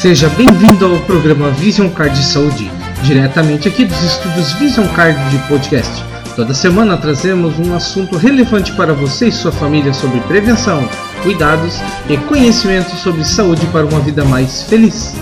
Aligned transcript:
Seja 0.00 0.28
bem-vindo 0.28 0.84
ao 0.84 1.00
programa 1.00 1.50
Vision 1.52 1.88
Card 1.88 2.14
de 2.14 2.24
Saúde, 2.26 2.70
diretamente 3.02 3.66
aqui 3.66 3.86
dos 3.86 4.00
estúdios 4.02 4.52
Vision 4.52 4.86
Card 4.88 5.18
de 5.30 5.38
Podcast. 5.48 6.04
Toda 6.36 6.52
semana 6.52 6.98
trazemos 6.98 7.58
um 7.58 7.74
assunto 7.74 8.18
relevante 8.18 8.72
para 8.72 8.92
você 8.92 9.28
e 9.28 9.32
sua 9.32 9.50
família 9.50 9.94
sobre 9.94 10.20
prevenção, 10.20 10.86
cuidados 11.22 11.80
e 12.10 12.18
conhecimento 12.18 12.94
sobre 12.96 13.24
saúde 13.24 13.64
para 13.68 13.86
uma 13.86 14.00
vida 14.00 14.22
mais 14.22 14.64
feliz. 14.64 15.14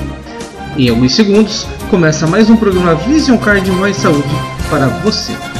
Em 0.76 0.88
alguns 0.90 1.14
segundos, 1.14 1.68
começa 1.88 2.26
mais 2.26 2.50
um 2.50 2.56
programa 2.56 2.96
Vision 2.96 3.38
Card 3.38 3.70
Mais 3.70 3.96
Saúde 3.96 4.34
para 4.68 4.88
você. 4.88 5.53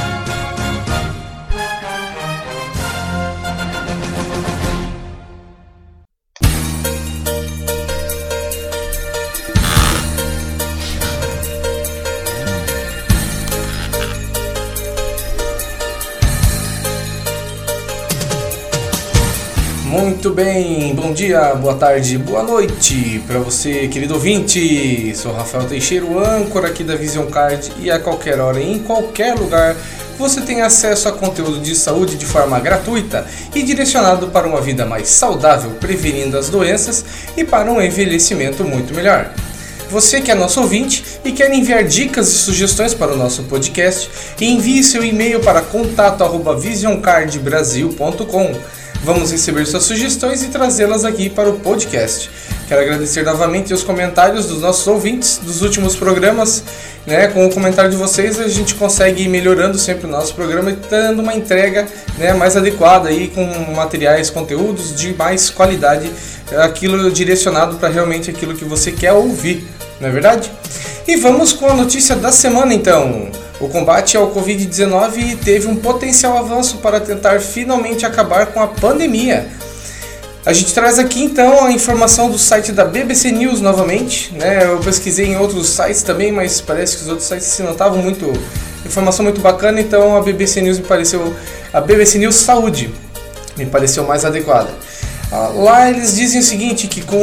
Muito 19.85 20.31
bem, 20.31 20.95
bom 20.95 21.13
dia, 21.13 21.53
boa 21.53 21.75
tarde, 21.75 22.17
boa 22.17 22.41
noite 22.41 23.21
para 23.27 23.37
você, 23.37 23.87
querido 23.87 24.15
ouvinte. 24.15 25.15
Sou 25.15 25.31
Rafael 25.31 25.65
Teixeira, 25.65 26.03
o 26.03 26.17
âncora 26.17 26.69
aqui 26.69 26.83
da 26.83 26.95
Vision 26.95 27.27
Card 27.27 27.71
e 27.79 27.91
a 27.91 27.99
qualquer 27.99 28.39
hora, 28.39 28.59
em 28.59 28.79
qualquer 28.79 29.35
lugar, 29.35 29.75
você 30.17 30.41
tem 30.41 30.63
acesso 30.63 31.07
a 31.07 31.11
conteúdo 31.11 31.59
de 31.59 31.75
saúde 31.75 32.15
de 32.15 32.25
forma 32.25 32.59
gratuita 32.59 33.27
e 33.53 33.61
direcionado 33.61 34.29
para 34.29 34.47
uma 34.47 34.59
vida 34.59 34.87
mais 34.87 35.07
saudável, 35.07 35.69
prevenindo 35.79 36.35
as 36.35 36.49
doenças 36.49 37.05
e 37.37 37.43
para 37.43 37.71
um 37.71 37.79
envelhecimento 37.79 38.63
muito 38.63 38.91
melhor. 38.91 39.29
Você 39.91 40.19
que 40.19 40.31
é 40.31 40.35
nosso 40.35 40.61
ouvinte 40.61 41.05
e 41.23 41.31
quer 41.31 41.53
enviar 41.53 41.83
dicas 41.83 42.29
e 42.29 42.33
sugestões 42.33 42.95
para 42.95 43.13
o 43.13 43.17
nosso 43.17 43.43
podcast, 43.43 44.09
envie 44.41 44.83
seu 44.83 45.05
e-mail 45.05 45.41
para 45.41 45.61
contato@visioncardbrasil.com 45.61 48.55
Vamos 49.05 49.31
receber 49.31 49.67
suas 49.67 49.83
sugestões 49.83 50.41
e 50.41 50.47
trazê-las 50.47 51.05
aqui 51.05 51.29
para 51.29 51.47
o 51.47 51.59
podcast. 51.59 52.27
Quero 52.67 52.81
agradecer 52.81 53.21
novamente 53.21 53.71
os 53.71 53.83
comentários 53.83 54.47
dos 54.47 54.61
nossos 54.61 54.87
ouvintes 54.87 55.37
dos 55.37 55.61
últimos 55.61 55.95
programas. 55.95 56.63
Né? 57.05 57.27
Com 57.27 57.45
o 57.45 57.53
comentário 57.53 57.91
de 57.91 57.97
vocês, 57.97 58.39
a 58.39 58.47
gente 58.47 58.73
consegue 58.73 59.21
ir 59.21 59.27
melhorando 59.27 59.77
sempre 59.77 60.07
o 60.07 60.09
nosso 60.09 60.33
programa 60.33 60.71
e 60.71 60.75
dando 60.89 61.21
uma 61.21 61.35
entrega 61.35 61.87
né, 62.17 62.33
mais 62.33 62.57
adequada 62.57 63.09
aí, 63.09 63.27
com 63.27 63.45
materiais, 63.75 64.31
conteúdos 64.31 64.95
de 64.95 65.13
mais 65.13 65.51
qualidade, 65.51 66.09
aquilo 66.63 67.11
direcionado 67.11 67.75
para 67.75 67.89
realmente 67.89 68.31
aquilo 68.31 68.55
que 68.55 68.65
você 68.65 68.91
quer 68.91 69.13
ouvir, 69.13 69.67
não 70.01 70.09
é 70.09 70.11
verdade? 70.11 70.51
E 71.07 71.15
vamos 71.17 71.53
com 71.53 71.69
a 71.69 71.75
notícia 71.75 72.15
da 72.15 72.31
semana 72.31 72.73
então. 72.73 73.29
O 73.59 73.69
combate 73.69 74.17
ao 74.17 74.31
Covid-19 74.33 75.37
teve 75.43 75.67
um 75.67 75.77
potencial 75.77 76.37
avanço 76.37 76.77
para 76.77 76.99
tentar 76.99 77.39
finalmente 77.39 78.05
acabar 78.05 78.47
com 78.47 78.61
a 78.61 78.67
pandemia. 78.67 79.47
A 80.45 80.53
gente 80.53 80.73
traz 80.73 80.99
aqui 80.99 81.23
então 81.23 81.65
a 81.65 81.71
informação 81.71 82.29
do 82.29 82.37
site 82.37 82.71
da 82.71 82.85
BBC 82.85 83.31
News 83.31 83.61
novamente. 83.61 84.33
Né? 84.33 84.65
Eu 84.65 84.79
pesquisei 84.79 85.27
em 85.27 85.37
outros 85.37 85.69
sites 85.69 86.03
também, 86.03 86.31
mas 86.31 86.61
parece 86.61 86.97
que 86.97 87.03
os 87.03 87.07
outros 87.07 87.27
sites 87.27 87.47
assim, 87.47 87.63
não 87.63 87.91
muito. 87.95 88.31
informação 88.85 89.23
muito 89.23 89.41
bacana, 89.41 89.79
então 89.79 90.15
a 90.15 90.21
BBC 90.21 90.61
News 90.61 90.77
me 90.77 90.85
pareceu. 90.85 91.33
A 91.73 91.79
BBC 91.79 92.19
News 92.19 92.35
Saúde 92.35 92.93
me 93.57 93.65
pareceu 93.65 94.03
mais 94.03 94.25
adequada. 94.25 94.69
Ah, 95.31 95.51
lá 95.55 95.89
eles 95.89 96.15
dizem 96.15 96.39
o 96.39 96.43
seguinte, 96.43 96.87
que 96.87 97.01
com 97.01 97.17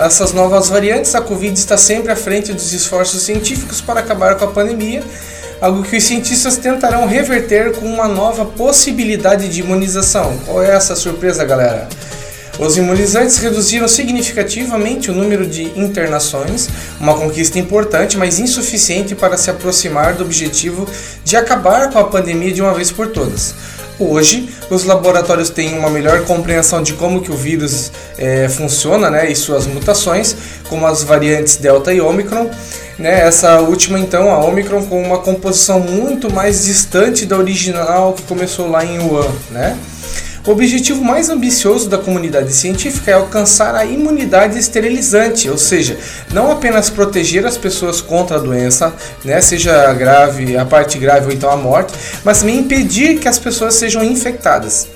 essas 0.00 0.32
novas 0.32 0.68
variantes, 0.68 1.14
a 1.14 1.20
Covid 1.20 1.58
está 1.58 1.76
sempre 1.76 2.10
à 2.10 2.16
frente 2.16 2.52
dos 2.52 2.72
esforços 2.72 3.22
científicos 3.22 3.80
para 3.80 4.00
acabar 4.00 4.36
com 4.36 4.44
a 4.44 4.48
pandemia 4.48 5.02
algo 5.60 5.84
que 5.84 5.96
os 5.96 6.02
cientistas 6.02 6.56
tentarão 6.56 7.06
reverter 7.06 7.72
com 7.72 7.86
uma 7.86 8.08
nova 8.08 8.44
possibilidade 8.44 9.48
de 9.48 9.60
imunização. 9.60 10.36
Qual 10.44 10.60
é 10.60 10.74
essa 10.74 10.96
surpresa, 10.96 11.44
galera? 11.44 11.88
Os 12.58 12.76
imunizantes 12.76 13.38
reduziram 13.38 13.86
significativamente 13.86 15.10
o 15.10 15.14
número 15.14 15.46
de 15.46 15.64
internações, 15.78 16.68
uma 17.00 17.14
conquista 17.14 17.60
importante, 17.60 18.18
mas 18.18 18.40
insuficiente 18.40 19.14
para 19.14 19.36
se 19.36 19.50
aproximar 19.50 20.14
do 20.14 20.24
objetivo 20.24 20.86
de 21.24 21.36
acabar 21.36 21.90
com 21.90 21.98
a 21.98 22.04
pandemia 22.04 22.52
de 22.52 22.60
uma 22.60 22.74
vez 22.74 22.90
por 22.90 23.06
todas. 23.06 23.54
Hoje, 23.98 24.48
os 24.70 24.84
laboratórios 24.84 25.50
têm 25.50 25.78
uma 25.78 25.90
melhor 25.90 26.24
compreensão 26.24 26.82
de 26.82 26.94
como 26.94 27.20
que 27.20 27.30
o 27.30 27.36
vírus 27.36 27.92
é, 28.18 28.48
funciona 28.48 29.10
né, 29.10 29.30
e 29.30 29.36
suas 29.36 29.66
mutações, 29.66 30.34
como 30.68 30.86
as 30.86 31.02
variantes 31.02 31.56
Delta 31.56 31.92
e 31.92 32.00
Omicron. 32.00 32.50
Né, 32.98 33.26
essa 33.26 33.60
última, 33.60 33.98
então, 33.98 34.30
a 34.30 34.44
Omicron, 34.44 34.84
com 34.84 35.02
uma 35.02 35.18
composição 35.18 35.80
muito 35.80 36.32
mais 36.32 36.64
distante 36.64 37.26
da 37.26 37.36
original 37.36 38.12
que 38.12 38.22
começou 38.22 38.70
lá 38.70 38.84
em 38.84 38.98
Wuhan. 38.98 39.30
Né? 39.50 39.76
O 40.44 40.50
objetivo 40.50 41.04
mais 41.04 41.28
ambicioso 41.28 41.88
da 41.88 41.96
comunidade 41.96 42.52
científica 42.52 43.12
é 43.12 43.14
alcançar 43.14 43.76
a 43.76 43.84
imunidade 43.84 44.58
esterilizante, 44.58 45.48
ou 45.48 45.56
seja, 45.56 45.96
não 46.32 46.50
apenas 46.50 46.90
proteger 46.90 47.46
as 47.46 47.56
pessoas 47.56 48.00
contra 48.00 48.38
a 48.38 48.40
doença, 48.40 48.92
né, 49.24 49.40
seja 49.40 49.92
grave, 49.94 50.56
a 50.56 50.64
parte 50.64 50.98
grave 50.98 51.26
ou 51.26 51.32
então 51.32 51.48
a 51.48 51.56
morte, 51.56 51.92
mas 52.24 52.40
também 52.40 52.58
impedir 52.58 53.20
que 53.20 53.28
as 53.28 53.38
pessoas 53.38 53.74
sejam 53.74 54.02
infectadas. 54.02 54.88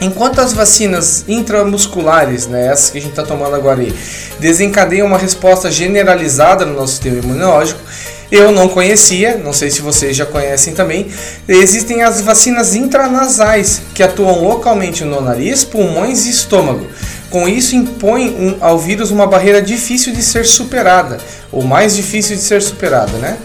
Enquanto 0.00 0.40
as 0.40 0.54
vacinas 0.54 1.22
intramusculares, 1.28 2.46
né, 2.46 2.68
essas 2.68 2.88
que 2.88 2.96
a 2.96 3.00
gente 3.00 3.10
está 3.10 3.24
tomando 3.24 3.56
agora 3.56 3.80
aí, 3.80 3.94
desencadeiam 4.38 5.06
uma 5.06 5.18
resposta 5.18 5.70
generalizada 5.70 6.64
no 6.64 6.72
nosso 6.72 6.92
sistema 6.92 7.18
imunológico, 7.18 7.80
eu 8.30 8.52
não 8.52 8.68
conhecia, 8.68 9.38
não 9.38 9.52
sei 9.52 9.70
se 9.70 9.80
vocês 9.80 10.16
já 10.16 10.26
conhecem 10.26 10.74
também. 10.74 11.08
Existem 11.48 12.02
as 12.02 12.20
vacinas 12.20 12.74
intranasais 12.74 13.82
que 13.94 14.02
atuam 14.02 14.42
localmente 14.42 15.04
no 15.04 15.20
nariz, 15.20 15.64
pulmões 15.64 16.26
e 16.26 16.30
estômago. 16.30 16.86
Com 17.30 17.48
isso, 17.48 17.74
impõe 17.74 18.28
um, 18.30 18.56
ao 18.60 18.78
vírus 18.78 19.10
uma 19.10 19.26
barreira 19.26 19.60
difícil 19.60 20.12
de 20.12 20.22
ser 20.22 20.46
superada, 20.46 21.18
ou 21.52 21.62
mais 21.62 21.94
difícil 21.94 22.36
de 22.36 22.42
ser 22.42 22.62
superada, 22.62 23.18
né? 23.18 23.36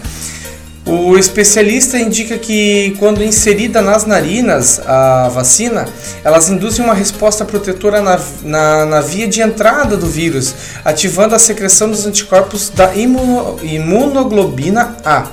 O 0.86 1.16
especialista 1.16 1.98
indica 1.98 2.36
que, 2.36 2.94
quando 2.98 3.24
inserida 3.24 3.80
nas 3.80 4.04
narinas 4.04 4.78
a 4.86 5.30
vacina, 5.30 5.88
elas 6.22 6.50
induzem 6.50 6.84
uma 6.84 6.92
resposta 6.92 7.42
protetora 7.42 8.02
na, 8.02 8.20
na, 8.42 8.84
na 8.84 9.00
via 9.00 9.26
de 9.26 9.40
entrada 9.40 9.96
do 9.96 10.06
vírus, 10.06 10.54
ativando 10.84 11.34
a 11.34 11.38
secreção 11.38 11.90
dos 11.90 12.04
anticorpos 12.04 12.68
da 12.68 12.94
imuno, 12.94 13.58
imunoglobina 13.62 14.94
A. 15.02 15.26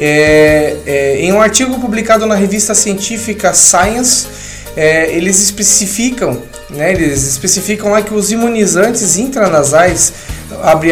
É, 0.00 0.76
é, 0.84 1.16
em 1.20 1.32
um 1.32 1.40
artigo 1.40 1.78
publicado 1.78 2.26
na 2.26 2.34
revista 2.34 2.74
científica 2.74 3.54
Science, 3.54 4.26
é, 4.76 5.12
eles 5.14 5.40
especificam, 5.40 6.42
né, 6.70 6.90
eles 6.92 7.22
especificam 7.24 7.92
lá 7.92 8.02
que 8.02 8.12
os 8.12 8.32
imunizantes 8.32 9.16
intranasais, 9.16 10.12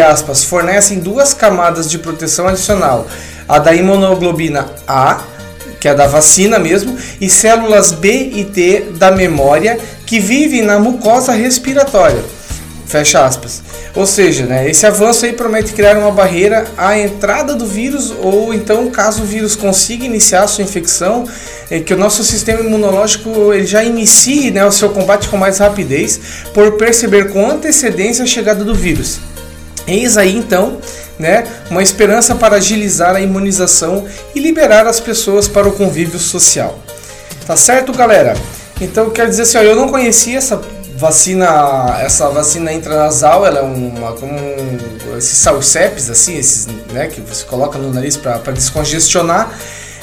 aspas, 0.09 0.45
fornecem 0.45 1.01
duas 1.01 1.35
camadas 1.35 1.91
de 1.91 1.99
proteção 1.99 2.47
adicional 2.47 3.09
a 3.51 3.59
da 3.59 3.75
imunoglobina 3.75 4.65
A, 4.87 5.25
que 5.81 5.89
é 5.89 5.95
da 5.95 6.07
vacina 6.07 6.57
mesmo, 6.57 6.97
e 7.21 7.29
células 7.29 7.91
B 7.91 8.31
e 8.33 8.45
T 8.45 8.93
da 8.97 9.11
memória 9.11 9.77
que 10.07 10.21
vivem 10.21 10.63
na 10.63 10.79
mucosa 10.79 11.33
respiratória. 11.33 12.23
Fecha 12.87 13.25
aspas. 13.25 13.63
Ou 13.95 14.07
seja, 14.07 14.47
né, 14.47 14.71
esse 14.71 14.87
avanço 14.87 15.25
aí 15.25 15.33
promete 15.33 15.73
criar 15.73 15.97
uma 15.99 16.13
barreira 16.13 16.65
à 16.77 16.97
entrada 16.97 17.57
do 17.57 17.67
vírus, 17.67 18.15
ou 18.23 18.55
então, 18.55 18.89
caso 18.89 19.23
o 19.23 19.27
vírus 19.27 19.57
consiga 19.57 20.05
iniciar 20.05 20.45
a 20.45 20.49
sua 20.49 20.63
infecção, 20.63 21.25
é 21.69 21.81
que 21.81 21.93
o 21.93 21.99
nosso 21.99 22.23
sistema 22.23 22.61
imunológico 22.61 23.53
ele 23.53 23.67
já 23.67 23.83
inicie 23.83 24.53
né, 24.53 24.65
o 24.65 24.71
seu 24.71 24.91
combate 24.91 25.29
com 25.29 25.37
mais 25.37 25.59
rapidez, 25.59 26.21
por 26.55 26.73
perceber 26.73 27.33
com 27.33 27.51
antecedência 27.51 28.23
a 28.23 28.29
chegada 28.29 28.65
do 28.65 28.77
vírus. 28.77 29.19
Eis 29.89 30.17
aí 30.17 30.37
então 30.37 30.79
né, 31.21 31.45
uma 31.71 31.83
esperança 31.83 32.35
para 32.35 32.57
agilizar 32.57 33.15
a 33.15 33.21
imunização 33.21 34.07
e 34.35 34.41
liberar 34.41 34.87
as 34.87 34.99
pessoas 34.99 35.47
para 35.47 35.69
o 35.69 35.73
convívio 35.73 36.19
social. 36.19 36.79
Tá 37.47 37.57
certo, 37.57 37.93
galera? 37.93 38.35
Então 38.81 39.11
quer 39.11 39.29
dizer 39.29 39.43
assim, 39.43 39.59
ó, 39.59 39.63
eu 39.63 39.77
não 39.77 39.89
conhecia 39.89 40.39
essa 40.39 40.61
vacina, 40.97 41.99
essa 42.01 42.29
vacina 42.29 42.73
intranasal, 42.73 43.47
ela 43.47 43.61
é 43.61 43.63
uma 43.63 44.13
como 44.13 44.33
um, 44.33 45.17
esses 45.17 45.39
salseps 45.39 46.11
assim, 46.11 46.37
esses, 46.37 46.67
né, 46.93 47.07
que 47.09 47.21
você 47.21 47.45
coloca 47.45 47.79
no 47.79 47.93
nariz 47.93 48.17
para 48.17 48.53
descongestionar 48.53 49.51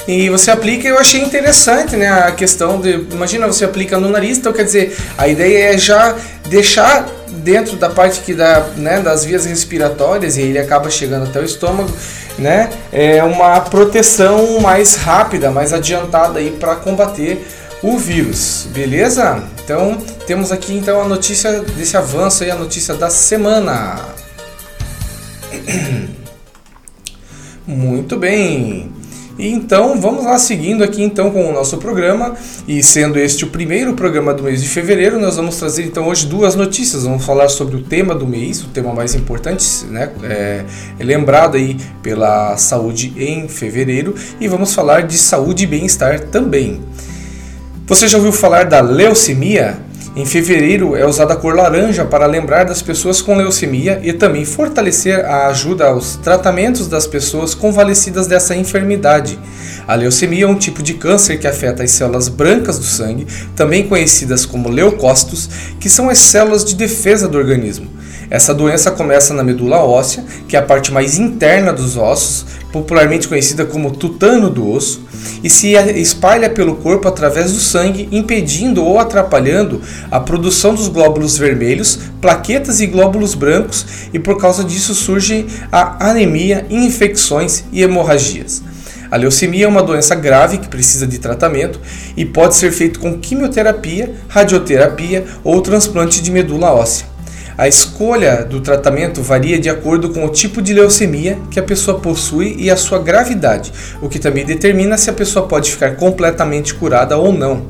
e 0.06 0.30
você 0.30 0.50
aplica, 0.50 0.88
eu 0.88 0.98
achei 0.98 1.20
interessante, 1.20 1.94
né, 1.94 2.08
a 2.08 2.32
questão 2.32 2.80
de, 2.80 3.06
imagina 3.12 3.46
você 3.46 3.64
aplica 3.64 3.98
no 3.98 4.08
nariz, 4.08 4.38
então 4.38 4.52
quer 4.52 4.64
dizer, 4.64 4.96
a 5.18 5.28
ideia 5.28 5.74
é 5.74 5.78
já 5.78 6.16
deixar 6.48 7.06
dentro 7.38 7.76
da 7.76 7.88
parte 7.88 8.20
que 8.20 8.34
dá, 8.34 8.68
né, 8.76 9.00
das 9.00 9.24
vias 9.24 9.44
respiratórias 9.44 10.36
e 10.36 10.42
ele 10.42 10.58
acaba 10.58 10.90
chegando 10.90 11.24
até 11.24 11.40
o 11.40 11.44
estômago, 11.44 11.90
né, 12.38 12.70
é 12.92 13.22
uma 13.22 13.60
proteção 13.60 14.60
mais 14.60 14.96
rápida, 14.96 15.50
mais 15.50 15.72
adiantada 15.72 16.38
aí 16.38 16.50
para 16.50 16.76
combater 16.76 17.46
o 17.82 17.96
vírus, 17.96 18.66
beleza? 18.72 19.42
Então 19.64 19.96
temos 20.26 20.50
aqui 20.50 20.74
então 20.74 21.00
a 21.00 21.08
notícia 21.08 21.60
desse 21.60 21.96
avanço 21.96 22.42
aí, 22.42 22.50
a 22.50 22.56
notícia 22.56 22.94
da 22.94 23.08
semana. 23.08 24.00
Muito 27.66 28.16
bem. 28.16 28.97
Então, 29.38 30.00
vamos 30.00 30.24
lá 30.24 30.36
seguindo 30.36 30.82
aqui 30.82 31.00
então 31.02 31.30
com 31.30 31.48
o 31.48 31.52
nosso 31.52 31.78
programa 31.78 32.34
e 32.66 32.82
sendo 32.82 33.18
este 33.18 33.44
o 33.44 33.48
primeiro 33.48 33.94
programa 33.94 34.34
do 34.34 34.42
mês 34.42 34.60
de 34.60 34.68
fevereiro, 34.68 35.20
nós 35.20 35.36
vamos 35.36 35.56
trazer 35.56 35.84
então 35.84 36.08
hoje 36.08 36.26
duas 36.26 36.56
notícias. 36.56 37.04
Vamos 37.04 37.24
falar 37.24 37.48
sobre 37.48 37.76
o 37.76 37.82
tema 37.82 38.16
do 38.16 38.26
mês, 38.26 38.64
o 38.64 38.68
tema 38.68 38.92
mais 38.92 39.14
importante, 39.14 39.84
né? 39.86 40.10
É, 40.24 40.64
é 40.98 41.04
lembrado 41.04 41.56
aí 41.56 41.76
pela 42.02 42.56
saúde 42.56 43.12
em 43.16 43.46
fevereiro 43.46 44.14
e 44.40 44.48
vamos 44.48 44.74
falar 44.74 45.02
de 45.02 45.16
saúde 45.16 45.62
e 45.62 45.66
bem-estar 45.68 46.18
também. 46.20 46.80
Você 47.86 48.08
já 48.08 48.18
ouviu 48.18 48.32
falar 48.32 48.64
da 48.64 48.80
leucemia? 48.80 49.87
Em 50.18 50.26
fevereiro 50.26 50.96
é 50.96 51.06
usada 51.06 51.34
a 51.34 51.36
cor 51.36 51.54
laranja 51.54 52.04
para 52.04 52.26
lembrar 52.26 52.64
das 52.64 52.82
pessoas 52.82 53.22
com 53.22 53.36
leucemia 53.36 54.00
e 54.02 54.12
também 54.12 54.44
fortalecer 54.44 55.24
a 55.24 55.46
ajuda 55.46 55.86
aos 55.86 56.16
tratamentos 56.16 56.88
das 56.88 57.06
pessoas 57.06 57.54
convalescidas 57.54 58.26
dessa 58.26 58.52
enfermidade. 58.56 59.38
A 59.86 59.94
leucemia 59.94 60.44
é 60.44 60.48
um 60.48 60.56
tipo 60.56 60.82
de 60.82 60.94
câncer 60.94 61.38
que 61.38 61.46
afeta 61.46 61.84
as 61.84 61.92
células 61.92 62.26
brancas 62.26 62.80
do 62.80 62.84
sangue, 62.84 63.28
também 63.54 63.86
conhecidas 63.86 64.44
como 64.44 64.68
leucócitos, 64.68 65.48
que 65.78 65.88
são 65.88 66.10
as 66.10 66.18
células 66.18 66.64
de 66.64 66.74
defesa 66.74 67.28
do 67.28 67.38
organismo. 67.38 67.88
Essa 68.30 68.54
doença 68.54 68.90
começa 68.90 69.32
na 69.32 69.42
medula 69.42 69.78
óssea, 69.78 70.22
que 70.46 70.54
é 70.54 70.58
a 70.58 70.62
parte 70.62 70.92
mais 70.92 71.18
interna 71.18 71.72
dos 71.72 71.96
ossos, 71.96 72.44
popularmente 72.70 73.26
conhecida 73.26 73.64
como 73.64 73.90
tutano 73.90 74.50
do 74.50 74.70
osso, 74.70 75.02
e 75.42 75.48
se 75.48 75.72
espalha 75.98 76.50
pelo 76.50 76.76
corpo 76.76 77.08
através 77.08 77.52
do 77.52 77.58
sangue, 77.58 78.06
impedindo 78.12 78.84
ou 78.84 78.98
atrapalhando 78.98 79.80
a 80.10 80.20
produção 80.20 80.74
dos 80.74 80.88
glóbulos 80.88 81.38
vermelhos, 81.38 81.98
plaquetas 82.20 82.80
e 82.80 82.86
glóbulos 82.86 83.34
brancos, 83.34 83.86
e 84.12 84.18
por 84.18 84.38
causa 84.38 84.62
disso 84.62 84.94
surge 84.94 85.46
a 85.72 86.10
anemia, 86.10 86.66
infecções 86.68 87.64
e 87.72 87.82
hemorragias. 87.82 88.62
A 89.10 89.16
leucemia 89.16 89.64
é 89.64 89.68
uma 89.68 89.82
doença 89.82 90.14
grave 90.14 90.58
que 90.58 90.68
precisa 90.68 91.06
de 91.06 91.18
tratamento 91.18 91.80
e 92.14 92.26
pode 92.26 92.54
ser 92.56 92.70
feito 92.72 93.00
com 93.00 93.18
quimioterapia, 93.18 94.14
radioterapia 94.28 95.24
ou 95.42 95.62
transplante 95.62 96.22
de 96.22 96.30
medula 96.30 96.70
óssea. 96.72 97.06
A 97.58 97.66
escolha 97.66 98.44
do 98.44 98.60
tratamento 98.60 99.20
varia 99.20 99.58
de 99.58 99.68
acordo 99.68 100.10
com 100.10 100.24
o 100.24 100.28
tipo 100.28 100.62
de 100.62 100.72
leucemia 100.72 101.36
que 101.50 101.58
a 101.58 101.62
pessoa 101.62 101.98
possui 101.98 102.54
e 102.56 102.70
a 102.70 102.76
sua 102.76 103.00
gravidade, 103.00 103.72
o 104.00 104.08
que 104.08 104.20
também 104.20 104.46
determina 104.46 104.96
se 104.96 105.10
a 105.10 105.12
pessoa 105.12 105.48
pode 105.48 105.72
ficar 105.72 105.96
completamente 105.96 106.72
curada 106.72 107.16
ou 107.16 107.32
não. 107.32 107.66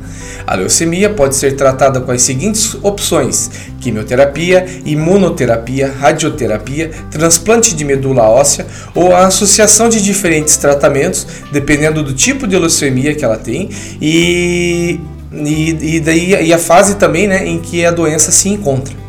A 0.47 0.55
leucemia 0.57 1.09
pode 1.09 1.37
ser 1.37 1.57
tratada 1.57 2.03
com 2.03 2.13
as 2.13 2.21
seguintes 2.21 2.77
opções: 2.83 3.51
quimioterapia, 3.81 4.67
imunoterapia, 4.85 5.91
radioterapia, 5.99 6.91
transplante 7.11 7.75
de 7.75 7.83
medula 7.83 8.29
óssea 8.29 8.67
ou 8.95 9.17
a 9.17 9.27
associação 9.27 9.89
de 9.89 10.03
diferentes 10.03 10.59
tratamentos, 10.59 11.27
dependendo 11.51 12.03
do 12.03 12.13
tipo 12.13 12.47
de 12.47 12.59
leucemia 12.59 13.15
que 13.15 13.25
ela 13.25 13.39
tem 13.39 13.71
e, 14.03 15.01
e, 15.33 15.97
e, 15.97 16.01
daí, 16.01 16.45
e 16.45 16.53
a 16.53 16.59
fase 16.59 16.97
também 16.97 17.27
né, 17.27 17.47
em 17.47 17.59
que 17.59 17.87
a 17.87 17.91
doença 17.91 18.31
se 18.31 18.51
encontra. 18.51 19.08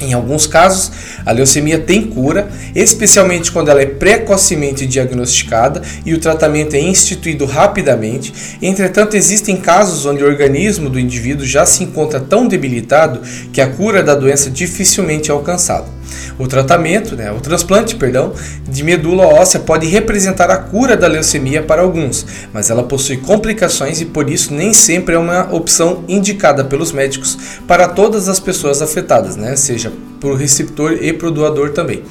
Em 0.00 0.12
alguns 0.12 0.46
casos, 0.46 0.92
a 1.24 1.32
leucemia 1.32 1.78
tem 1.78 2.02
cura, 2.02 2.48
especialmente 2.74 3.50
quando 3.50 3.70
ela 3.70 3.80
é 3.80 3.86
precocemente 3.86 4.86
diagnosticada 4.86 5.80
e 6.04 6.12
o 6.12 6.18
tratamento 6.18 6.74
é 6.74 6.80
instituído 6.80 7.46
rapidamente. 7.46 8.32
Entretanto, 8.60 9.16
existem 9.16 9.56
casos 9.56 10.04
onde 10.04 10.22
o 10.22 10.26
organismo 10.26 10.90
do 10.90 11.00
indivíduo 11.00 11.46
já 11.46 11.64
se 11.64 11.82
encontra 11.82 12.20
tão 12.20 12.46
debilitado 12.46 13.20
que 13.52 13.60
a 13.60 13.68
cura 13.68 14.02
da 14.02 14.14
doença 14.14 14.50
dificilmente 14.50 15.30
é 15.30 15.32
alcançada. 15.32 15.95
O 16.38 16.46
tratamento, 16.46 17.16
né, 17.16 17.32
o 17.32 17.40
transplante, 17.40 17.96
perdão, 17.96 18.32
de 18.68 18.84
medula 18.84 19.26
óssea 19.26 19.60
pode 19.60 19.86
representar 19.86 20.50
a 20.50 20.56
cura 20.56 20.96
da 20.96 21.06
leucemia 21.06 21.62
para 21.62 21.82
alguns, 21.82 22.26
mas 22.52 22.68
ela 22.68 22.82
possui 22.82 23.16
complicações 23.16 24.00
e 24.00 24.04
por 24.04 24.28
isso 24.28 24.52
nem 24.52 24.72
sempre 24.72 25.14
é 25.14 25.18
uma 25.18 25.52
opção 25.52 26.04
indicada 26.06 26.64
pelos 26.64 26.92
médicos 26.92 27.38
para 27.66 27.88
todas 27.88 28.28
as 28.28 28.38
pessoas 28.38 28.82
afetadas, 28.82 29.36
né, 29.36 29.56
seja 29.56 29.92
para 30.20 30.28
o 30.28 30.34
receptor 30.34 30.98
e 31.00 31.12
para 31.12 31.28
o 31.28 31.30
doador 31.30 31.70
também. 31.70 32.02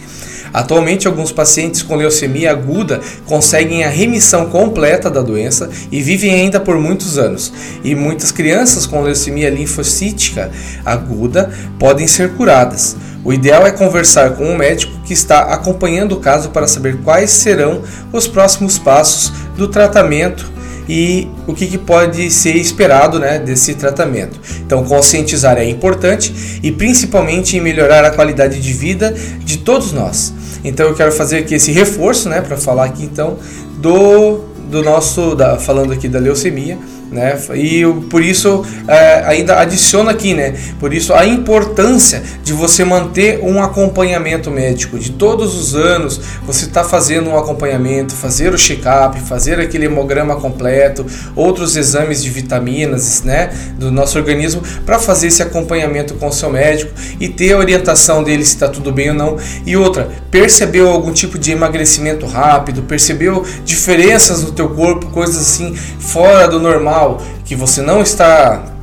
Atualmente, 0.55 1.05
alguns 1.05 1.33
pacientes 1.33 1.81
com 1.81 1.97
leucemia 1.97 2.51
aguda 2.51 3.01
conseguem 3.25 3.83
a 3.83 3.89
remissão 3.89 4.45
completa 4.49 5.09
da 5.09 5.21
doença 5.21 5.69
e 5.91 6.01
vivem 6.01 6.33
ainda 6.33 6.61
por 6.61 6.79
muitos 6.79 7.17
anos. 7.17 7.51
E 7.83 7.93
muitas 7.93 8.31
crianças 8.31 8.85
com 8.85 9.01
leucemia 9.01 9.49
linfocítica 9.49 10.49
aguda 10.85 11.51
podem 11.77 12.07
ser 12.07 12.35
curadas. 12.35 12.95
O 13.25 13.33
ideal 13.33 13.65
é 13.65 13.71
conversar 13.71 14.35
com 14.35 14.45
um 14.45 14.55
médico 14.55 14.93
que 15.03 15.11
está 15.11 15.39
acompanhando 15.53 16.11
o 16.11 16.19
caso 16.19 16.49
para 16.49 16.67
saber 16.67 17.01
quais 17.01 17.31
serão 17.31 17.81
os 18.13 18.27
próximos 18.27 18.77
passos 18.77 19.33
do 19.57 19.67
tratamento 19.67 20.53
e 20.87 21.27
o 21.47 21.53
que, 21.55 21.65
que, 21.65 21.79
pode 21.79 22.29
ser 22.29 22.55
esperado 22.55 23.19
né, 23.19 23.39
desse 23.39 23.73
tratamento. 23.73 24.39
Então, 24.59 24.83
conscientizar 24.83 25.57
é 25.57 25.67
importante 25.67 26.59
e 26.61 26.71
principalmente 26.71 27.57
em 27.57 27.61
melhorar 27.61 28.05
a 28.05 28.11
qualidade 28.11 28.61
de 28.61 28.73
vida 28.73 29.11
de 29.43 29.57
todos 29.57 29.91
nós. 29.91 30.31
Então, 30.63 30.85
eu 30.85 30.93
quero 30.93 31.11
fazer 31.11 31.39
aqui 31.39 31.55
esse 31.55 31.71
reforço 31.71 32.29
né, 32.29 32.41
para 32.41 32.55
falar 32.55 32.85
aqui 32.85 33.03
então 33.03 33.39
do, 33.79 34.41
do 34.69 34.83
nosso, 34.83 35.33
da, 35.33 35.57
falando 35.57 35.91
aqui 35.91 36.07
da 36.07 36.19
leucemia 36.19 36.77
né? 37.15 37.39
E 37.55 37.83
por 38.09 38.21
isso 38.21 38.63
é, 38.87 39.23
ainda 39.25 39.57
adiciona 39.59 40.11
aqui, 40.11 40.33
né? 40.33 40.53
Por 40.79 40.93
isso 40.93 41.13
a 41.13 41.25
importância 41.25 42.21
de 42.43 42.51
você 42.51 42.83
manter 42.83 43.39
um 43.41 43.63
acompanhamento 43.63 44.51
médico 44.51 44.99
de 44.99 45.11
todos 45.11 45.55
os 45.55 45.73
anos. 45.73 46.19
Você 46.45 46.65
está 46.65 46.83
fazendo 46.83 47.29
um 47.29 47.37
acompanhamento, 47.37 48.13
fazer 48.13 48.53
o 48.53 48.57
check-up, 48.57 49.19
fazer 49.21 49.59
aquele 49.59 49.85
hemograma 49.85 50.35
completo, 50.35 51.05
outros 51.35 51.77
exames 51.77 52.21
de 52.21 52.29
vitaminas, 52.29 53.23
né? 53.23 53.49
Do 53.79 53.89
nosso 53.89 54.17
organismo 54.17 54.61
para 54.85 54.99
fazer 54.99 55.27
esse 55.27 55.41
acompanhamento 55.41 56.15
com 56.15 56.27
o 56.27 56.33
seu 56.33 56.49
médico 56.49 56.91
e 57.19 57.29
ter 57.29 57.53
a 57.53 57.57
orientação 57.57 58.23
dele 58.23 58.43
se 58.43 58.55
está 58.55 58.67
tudo 58.67 58.91
bem 58.91 59.09
ou 59.09 59.15
não. 59.15 59.37
E 59.65 59.77
outra, 59.77 60.09
percebeu 60.29 60.89
algum 60.89 61.13
tipo 61.13 61.39
de 61.39 61.53
emagrecimento 61.53 62.25
rápido, 62.25 62.83
percebeu 62.83 63.45
diferenças 63.63 64.43
no 64.43 64.51
teu 64.51 64.69
corpo, 64.69 65.07
coisas 65.07 65.37
assim 65.37 65.73
fora 65.75 66.47
do 66.47 66.59
normal 66.59 67.04
que 67.43 67.55
você 67.55 67.81
não 67.81 68.01
está 68.01 68.75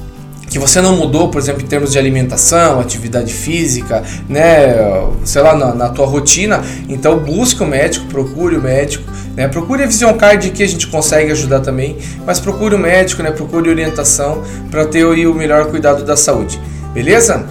que 0.52 0.58
você 0.58 0.82
não 0.82 0.96
mudou, 0.96 1.30
por 1.30 1.40
exemplo, 1.40 1.62
em 1.62 1.66
termos 1.66 1.92
de 1.92 1.98
alimentação, 1.98 2.78
atividade 2.78 3.32
física, 3.32 4.02
né, 4.28 4.76
sei 5.24 5.40
lá, 5.40 5.56
na, 5.56 5.74
na 5.74 5.88
tua 5.88 6.04
rotina, 6.06 6.62
então 6.90 7.18
busque 7.18 7.62
o 7.62 7.66
médico, 7.66 8.04
procure 8.06 8.56
o 8.56 8.60
médico, 8.60 9.10
né, 9.34 9.48
procure 9.48 9.82
a 9.82 9.86
Vision 9.86 10.14
Card 10.14 10.50
que 10.50 10.62
a 10.62 10.68
gente 10.68 10.88
consegue 10.88 11.32
ajudar 11.32 11.60
também, 11.60 11.96
mas 12.26 12.38
procure 12.38 12.74
o 12.74 12.78
médico, 12.78 13.22
né, 13.22 13.30
procure 13.30 13.70
orientação 13.70 14.42
para 14.70 14.84
ter 14.84 15.06
o 15.06 15.34
melhor 15.34 15.70
cuidado 15.70 16.04
da 16.04 16.18
saúde, 16.18 16.60
beleza? 16.92 17.46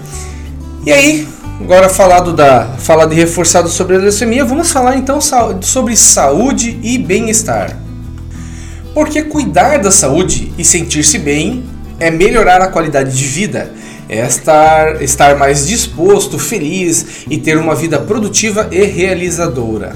E 0.86 0.92
aí, 0.92 1.28
agora 1.60 1.90
falado 1.90 2.34
da, 2.34 2.66
falado 2.78 3.14
e 3.14 3.16
reforçado 3.16 3.68
sobre 3.68 3.96
a 3.96 4.00
leucemia, 4.00 4.46
vamos 4.46 4.72
falar 4.72 4.96
então 4.96 5.18
sobre 5.60 5.96
saúde 5.96 6.80
e 6.84 7.00
bem-estar. 7.00 7.81
Porque 8.94 9.22
cuidar 9.22 9.80
da 9.80 9.92
saúde 9.92 10.52
e 10.58 10.66
sentir-se 10.66 11.18
bem 11.18 11.64
é 12.00 12.12
melhorar 12.12 12.62
a 12.62 12.68
qualidade 12.68 13.16
de 13.16 13.26
vida, 13.26 13.72
é 14.10 14.26
estar, 14.26 15.02
estar 15.02 15.38
mais 15.38 15.68
disposto, 15.68 16.38
feliz 16.38 17.26
e 17.30 17.38
ter 17.38 17.58
uma 17.58 17.76
vida 17.76 18.00
produtiva 18.00 18.68
e 18.72 18.84
realizadora. 18.84 19.96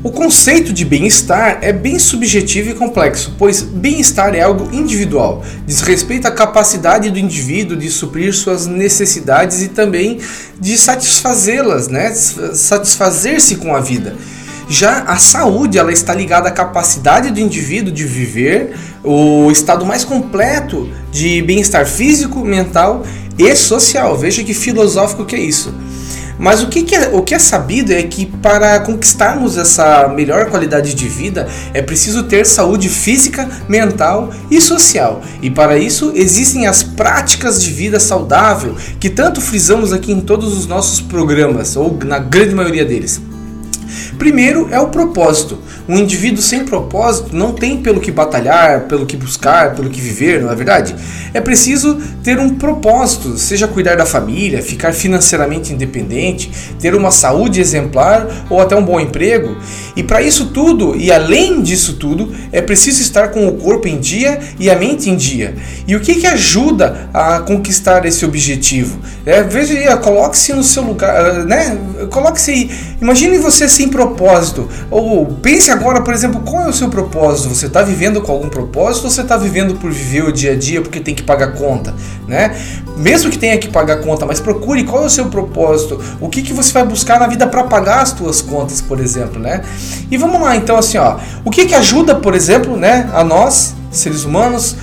O 0.00 0.12
conceito 0.12 0.72
de 0.72 0.84
bem-estar 0.84 1.58
é 1.60 1.72
bem 1.72 1.98
subjetivo 1.98 2.70
e 2.70 2.74
complexo, 2.74 3.34
pois 3.36 3.62
bem-estar 3.62 4.32
é 4.32 4.42
algo 4.42 4.72
individual, 4.72 5.44
diz 5.66 5.80
respeito 5.80 6.28
à 6.28 6.30
capacidade 6.30 7.10
do 7.10 7.18
indivíduo 7.18 7.76
de 7.76 7.90
suprir 7.90 8.32
suas 8.32 8.64
necessidades 8.68 9.60
e 9.60 9.68
também 9.68 10.20
de 10.60 10.78
satisfazê-las, 10.78 11.88
né? 11.88 12.12
satisfazer-se 12.14 13.56
com 13.56 13.74
a 13.74 13.80
vida. 13.80 14.14
Já 14.68 15.00
a 15.04 15.16
saúde, 15.16 15.78
ela 15.78 15.90
está 15.90 16.14
ligada 16.14 16.48
à 16.48 16.52
capacidade 16.52 17.30
do 17.30 17.40
indivíduo 17.40 17.90
de 17.90 18.04
viver 18.04 18.76
o 19.02 19.50
estado 19.50 19.86
mais 19.86 20.04
completo 20.04 20.90
de 21.10 21.40
bem-estar 21.40 21.86
físico, 21.86 22.44
mental 22.44 23.02
e 23.38 23.56
social. 23.56 24.16
Veja 24.16 24.44
que 24.44 24.52
filosófico 24.52 25.24
que 25.24 25.34
é 25.34 25.40
isso. 25.40 25.72
Mas 26.38 26.62
o 26.62 26.68
que, 26.68 26.82
que, 26.82 26.94
é, 26.94 27.08
o 27.12 27.22
que 27.22 27.34
é 27.34 27.38
sabido 27.38 27.92
é 27.92 28.02
que 28.02 28.26
para 28.26 28.78
conquistarmos 28.80 29.56
essa 29.56 30.06
melhor 30.08 30.50
qualidade 30.50 30.94
de 30.94 31.08
vida 31.08 31.48
é 31.74 31.82
preciso 31.82 32.24
ter 32.24 32.46
saúde 32.46 32.88
física, 32.88 33.48
mental 33.68 34.30
e 34.50 34.60
social. 34.60 35.20
E 35.42 35.50
para 35.50 35.78
isso 35.78 36.12
existem 36.14 36.66
as 36.66 36.82
práticas 36.82 37.60
de 37.60 37.70
vida 37.70 37.98
saudável 37.98 38.76
que 39.00 39.10
tanto 39.10 39.40
frisamos 39.40 39.92
aqui 39.92 40.12
em 40.12 40.20
todos 40.20 40.56
os 40.56 40.66
nossos 40.66 41.00
programas, 41.00 41.74
ou 41.74 41.98
na 42.04 42.20
grande 42.20 42.54
maioria 42.54 42.84
deles. 42.84 43.20
Primeiro 44.18 44.68
é 44.72 44.80
o 44.80 44.88
propósito. 44.88 45.58
Um 45.88 45.96
indivíduo 45.96 46.42
sem 46.42 46.64
propósito 46.64 47.34
não 47.34 47.52
tem 47.52 47.78
pelo 47.78 48.00
que 48.00 48.10
batalhar, 48.10 48.82
pelo 48.82 49.06
que 49.06 49.16
buscar, 49.16 49.74
pelo 49.74 49.88
que 49.88 50.00
viver, 50.00 50.42
não 50.42 50.50
é 50.50 50.54
verdade? 50.54 50.94
É 51.32 51.40
preciso 51.40 51.98
ter 52.22 52.38
um 52.38 52.56
propósito, 52.56 53.38
seja 53.38 53.68
cuidar 53.68 53.96
da 53.96 54.04
família, 54.04 54.60
ficar 54.60 54.92
financeiramente 54.92 55.72
independente, 55.72 56.50
ter 56.80 56.94
uma 56.94 57.10
saúde 57.10 57.60
exemplar 57.60 58.26
ou 58.50 58.60
até 58.60 58.74
um 58.74 58.84
bom 58.84 58.98
emprego. 58.98 59.56
E 59.96 60.02
para 60.02 60.20
isso 60.20 60.46
tudo, 60.46 60.96
e 60.96 61.12
além 61.12 61.62
disso 61.62 61.94
tudo, 61.94 62.34
é 62.50 62.60
preciso 62.60 63.00
estar 63.00 63.28
com 63.28 63.46
o 63.46 63.52
corpo 63.52 63.86
em 63.86 63.98
dia 63.98 64.40
e 64.58 64.68
a 64.68 64.76
mente 64.76 65.08
em 65.08 65.16
dia. 65.16 65.54
E 65.86 65.94
o 65.94 66.00
que, 66.00 66.16
que 66.16 66.26
ajuda 66.26 67.08
a 67.14 67.40
conquistar 67.40 68.04
esse 68.04 68.24
objetivo? 68.24 68.98
É, 69.24 69.42
veja, 69.42 69.96
coloque-se 69.98 70.52
no 70.52 70.64
seu 70.64 70.82
lugar, 70.82 71.44
né? 71.46 71.78
Coloque-se 72.10 72.50
aí. 72.50 72.70
Imagine 73.00 73.38
você 73.38 73.68
sem 73.68 73.88
propósito. 73.88 74.07
Ou 74.90 75.26
pense 75.26 75.70
agora, 75.70 76.00
por 76.00 76.14
exemplo, 76.14 76.40
qual 76.40 76.64
é 76.64 76.68
o 76.68 76.72
seu 76.72 76.88
propósito? 76.88 77.48
Você 77.48 77.66
está 77.66 77.82
vivendo 77.82 78.20
com 78.20 78.32
algum 78.32 78.48
propósito 78.48 79.04
ou 79.04 79.10
você 79.10 79.22
está 79.22 79.36
vivendo 79.36 79.74
por 79.74 79.90
viver 79.90 80.24
o 80.24 80.32
dia 80.32 80.52
a 80.52 80.56
dia 80.56 80.80
porque 80.80 81.00
tem 81.00 81.14
que 81.14 81.22
pagar 81.22 81.52
conta, 81.52 81.94
né? 82.26 82.56
Mesmo 82.96 83.30
que 83.30 83.38
tenha 83.38 83.56
que 83.58 83.68
pagar 83.68 83.98
conta, 83.98 84.26
mas 84.26 84.40
procure 84.40 84.84
qual 84.84 85.02
é 85.02 85.06
o 85.06 85.10
seu 85.10 85.26
propósito. 85.26 86.00
O 86.20 86.28
que, 86.28 86.42
que 86.42 86.52
você 86.52 86.72
vai 86.72 86.84
buscar 86.84 87.20
na 87.20 87.26
vida 87.26 87.46
para 87.46 87.64
pagar 87.64 88.02
as 88.02 88.10
suas 88.10 88.40
contas, 88.40 88.80
por 88.80 89.00
exemplo, 89.00 89.40
né? 89.40 89.62
E 90.10 90.16
vamos 90.16 90.40
lá, 90.40 90.56
então, 90.56 90.76
assim, 90.76 90.98
ó. 90.98 91.18
O 91.44 91.50
que 91.50 91.66
que 91.66 91.74
ajuda, 91.74 92.14
por 92.14 92.34
exemplo, 92.34 92.76
né, 92.76 93.08
a 93.12 93.22
nós, 93.22 93.74
seres 93.90 94.24
humanos, 94.24 94.76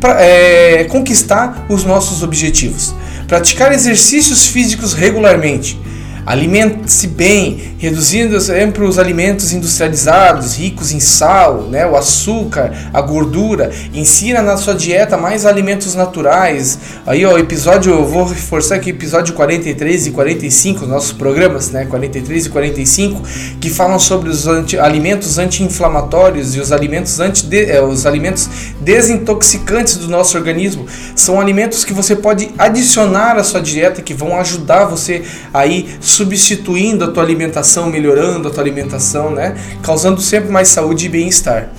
para 0.00 0.20
é, 0.20 0.84
conquistar 0.84 1.66
os 1.68 1.84
nossos 1.84 2.22
objetivos? 2.22 2.94
Praticar 3.26 3.72
exercícios 3.72 4.46
físicos 4.46 4.92
regularmente 4.94 5.80
Alimente-se 6.26 7.06
bem, 7.06 7.76
reduzindo 7.78 8.40
sempre 8.40 8.82
os 8.82 8.98
alimentos 8.98 9.52
industrializados, 9.52 10.56
ricos 10.56 10.90
em 10.90 10.98
sal, 10.98 11.68
né, 11.70 11.86
o 11.86 11.94
açúcar, 11.94 12.72
a 12.92 13.00
gordura. 13.00 13.70
Insira 13.94 14.42
na 14.42 14.56
sua 14.56 14.74
dieta 14.74 15.16
mais 15.16 15.46
alimentos 15.46 15.94
naturais. 15.94 16.80
Aí, 17.06 17.24
ó, 17.24 17.38
episódio, 17.38 17.92
eu 17.92 18.04
vou 18.04 18.24
reforçar 18.24 18.74
aqui 18.74 18.90
episódio 18.90 19.34
43 19.34 20.08
e 20.08 20.10
45, 20.10 20.84
nossos 20.84 21.12
programas, 21.12 21.70
né, 21.70 21.84
43 21.84 22.46
e 22.46 22.50
45, 22.50 23.22
que 23.60 23.70
falam 23.70 24.00
sobre 24.00 24.28
os 24.28 24.48
anti, 24.48 24.76
alimentos 24.76 25.38
anti-inflamatórios 25.38 26.56
e 26.56 26.60
os 26.60 26.72
alimentos 26.72 27.20
anti 27.20 27.46
é, 27.54 27.80
os 27.80 28.04
alimentos 28.04 28.50
desintoxicantes 28.80 29.96
do 29.96 30.08
nosso 30.08 30.36
organismo. 30.36 30.86
São 31.14 31.40
alimentos 31.40 31.84
que 31.84 31.92
você 31.92 32.16
pode 32.16 32.50
adicionar 32.58 33.36
à 33.36 33.44
sua 33.44 33.60
dieta 33.60 34.02
que 34.02 34.12
vão 34.12 34.36
ajudar 34.40 34.86
você 34.86 35.22
aí 35.54 35.88
substituindo 36.16 37.04
a 37.04 37.08
tua 37.08 37.22
alimentação, 37.22 37.90
melhorando 37.90 38.48
a 38.48 38.50
tua 38.50 38.62
alimentação, 38.62 39.30
né? 39.30 39.54
Causando 39.82 40.20
sempre 40.20 40.50
mais 40.50 40.68
saúde 40.68 41.06
e 41.06 41.08
bem-estar. 41.08 41.70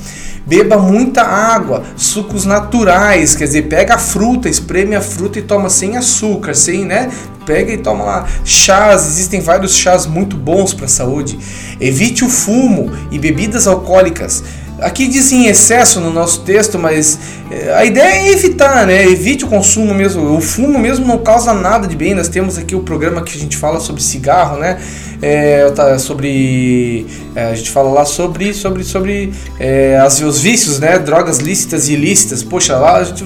Beba 0.45 0.77
muita 0.77 1.23
água, 1.23 1.83
sucos 1.97 2.45
naturais, 2.45 3.35
quer 3.35 3.45
dizer, 3.45 3.63
pega 3.63 3.95
a 3.95 3.97
fruta, 3.97 4.47
espreme 4.47 4.95
a 4.95 5.01
fruta 5.01 5.39
e 5.39 5.41
toma 5.41 5.69
sem 5.69 5.97
açúcar, 5.97 6.53
sem, 6.53 6.85
né? 6.85 7.11
Pega 7.45 7.73
e 7.73 7.77
toma 7.77 8.05
lá 8.05 8.27
chás, 8.45 9.07
existem 9.07 9.41
vários 9.41 9.73
chás 9.73 10.05
muito 10.05 10.37
bons 10.37 10.73
para 10.73 10.85
a 10.85 10.89
saúde. 10.89 11.37
Evite 11.81 12.23
o 12.23 12.29
fumo 12.29 12.91
e 13.11 13.19
bebidas 13.19 13.67
alcoólicas. 13.67 14.43
Aqui 14.79 15.07
diz 15.07 15.31
em 15.31 15.47
excesso 15.47 15.99
no 15.99 16.11
nosso 16.11 16.41
texto, 16.41 16.77
mas 16.77 17.17
eh, 17.49 17.73
a 17.75 17.83
ideia 17.83 18.27
é 18.27 18.31
evitar, 18.31 18.85
né? 18.85 19.03
Evite 19.05 19.43
o 19.43 19.47
consumo 19.47 19.91
mesmo. 19.93 20.37
O 20.37 20.39
fumo 20.39 20.77
mesmo 20.77 21.05
não 21.05 21.17
causa 21.17 21.51
nada 21.51 21.87
de 21.87 21.95
bem. 21.95 22.13
Nós 22.13 22.27
temos 22.27 22.59
aqui 22.59 22.75
o 22.75 22.81
programa 22.81 23.23
que 23.23 23.35
a 23.35 23.39
gente 23.39 23.57
fala 23.57 23.79
sobre 23.79 24.03
cigarro, 24.03 24.57
né? 24.57 24.79
É, 25.19 25.65
sobre 25.97 27.07
é, 27.35 27.45
a 27.45 27.55
gente 27.55 27.71
fala 27.71 27.89
lá 27.89 28.05
sobre 28.05 28.53
sobre 28.53 28.83
sobre 28.83 29.33
é, 29.59 29.97
as, 29.97 30.21
os 30.21 30.41
vícios, 30.41 30.79
né? 30.79 30.99
Drogas 30.99 31.39
lícitas 31.39 31.89
e 31.89 31.93
ilícitas. 31.93 32.43
Poxa, 32.43 32.77
lá 32.77 32.97
a 32.97 33.03
gente 33.03 33.25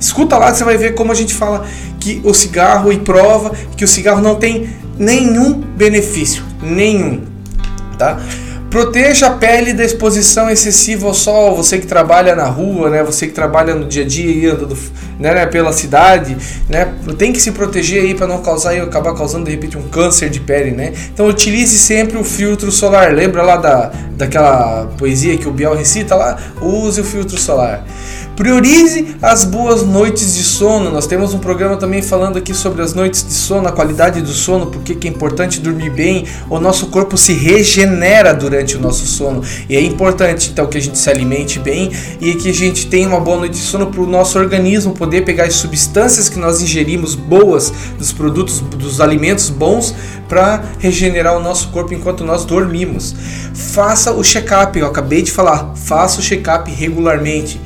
escuta 0.00 0.38
lá 0.38 0.52
que 0.52 0.58
você 0.58 0.64
vai 0.64 0.76
ver 0.76 0.94
como 0.94 1.10
a 1.10 1.16
gente 1.16 1.34
fala 1.34 1.66
que 1.98 2.20
o 2.22 2.32
cigarro 2.32 2.92
e 2.92 2.98
prova 2.98 3.50
que 3.76 3.84
o 3.84 3.88
cigarro 3.88 4.20
não 4.20 4.36
tem 4.36 4.68
nenhum 4.96 5.54
benefício, 5.54 6.44
nenhum, 6.62 7.22
tá? 7.98 8.20
Proteja 8.72 9.26
a 9.26 9.30
pele 9.30 9.74
da 9.74 9.84
exposição 9.84 10.48
excessiva 10.48 11.06
ao 11.06 11.12
sol. 11.12 11.54
Você 11.54 11.78
que 11.78 11.86
trabalha 11.86 12.34
na 12.34 12.46
rua, 12.46 12.88
né? 12.88 13.02
Você 13.02 13.26
que 13.26 13.34
trabalha 13.34 13.74
no 13.74 13.84
dia 13.84 14.02
a 14.02 14.06
dia 14.06 14.30
e 14.30 14.46
anda 14.46 14.64
do, 14.64 14.78
né, 15.22 15.32
né, 15.32 15.46
pela 15.46 15.72
cidade, 15.72 16.36
né? 16.68 16.92
Tem 17.16 17.32
que 17.32 17.40
se 17.40 17.52
proteger 17.52 18.02
aí 18.02 18.14
para 18.14 18.26
não 18.26 18.42
causar 18.42 18.74
e 18.74 18.80
acabar 18.80 19.14
causando 19.14 19.44
de 19.44 19.52
repente 19.52 19.78
um 19.78 19.82
câncer 19.82 20.28
de 20.28 20.40
pele, 20.40 20.72
né? 20.72 20.92
Então 21.14 21.28
utilize 21.28 21.78
sempre 21.78 22.18
o 22.18 22.24
filtro 22.24 22.72
solar. 22.72 23.14
Lembra 23.14 23.42
lá 23.42 23.56
da, 23.56 23.92
daquela 24.16 24.88
poesia 24.98 25.38
que 25.38 25.46
o 25.46 25.52
Biel 25.52 25.76
recita 25.76 26.16
lá? 26.16 26.36
Use 26.60 27.00
o 27.00 27.04
filtro 27.04 27.38
solar. 27.38 27.84
Priorize 28.36 29.14
as 29.20 29.44
boas 29.44 29.82
noites 29.82 30.34
de 30.34 30.42
sono. 30.42 30.90
Nós 30.90 31.06
temos 31.06 31.34
um 31.34 31.38
programa 31.38 31.76
também 31.76 32.00
falando 32.00 32.38
aqui 32.38 32.54
sobre 32.54 32.82
as 32.82 32.94
noites 32.94 33.24
de 33.24 33.32
sono, 33.32 33.68
a 33.68 33.72
qualidade 33.72 34.22
do 34.22 34.32
sono, 34.32 34.66
porque 34.66 34.94
que 34.94 35.06
é 35.06 35.10
importante 35.10 35.60
dormir 35.60 35.90
bem. 35.90 36.24
O 36.48 36.58
nosso 36.58 36.86
corpo 36.86 37.16
se 37.16 37.34
regenera 37.34 38.32
durante 38.32 38.76
o 38.76 38.80
nosso 38.80 39.06
sono 39.06 39.42
e 39.68 39.76
é 39.76 39.80
importante 39.82 40.50
então 40.50 40.66
que 40.66 40.78
a 40.78 40.80
gente 40.80 40.98
se 40.98 41.10
alimente 41.10 41.58
bem 41.58 41.90
e 42.20 42.34
que 42.34 42.48
a 42.48 42.54
gente 42.54 42.86
tenha 42.86 43.06
uma 43.06 43.20
boa 43.20 43.36
noite 43.36 43.52
de 43.52 43.64
sono 43.64 43.88
para 43.88 44.00
o 44.00 44.06
nosso 44.06 44.38
organismo 44.38 44.92
poder 44.94 45.11
pegar 45.20 45.44
as 45.44 45.54
substâncias 45.54 46.28
que 46.28 46.38
nós 46.38 46.62
ingerimos 46.62 47.14
boas 47.14 47.72
dos 47.98 48.12
produtos, 48.12 48.60
dos 48.60 49.00
alimentos 49.00 49.50
bons 49.50 49.94
para 50.28 50.64
regenerar 50.78 51.36
o 51.36 51.42
nosso 51.42 51.68
corpo 51.68 51.92
enquanto 51.92 52.24
nós 52.24 52.44
dormimos. 52.44 53.14
Faça 53.52 54.12
o 54.12 54.22
check-up, 54.22 54.78
eu 54.78 54.86
acabei 54.86 55.22
de 55.22 55.30
falar, 55.30 55.74
faça 55.74 56.20
o 56.20 56.22
check-up 56.22 56.70
regularmente. 56.70 57.60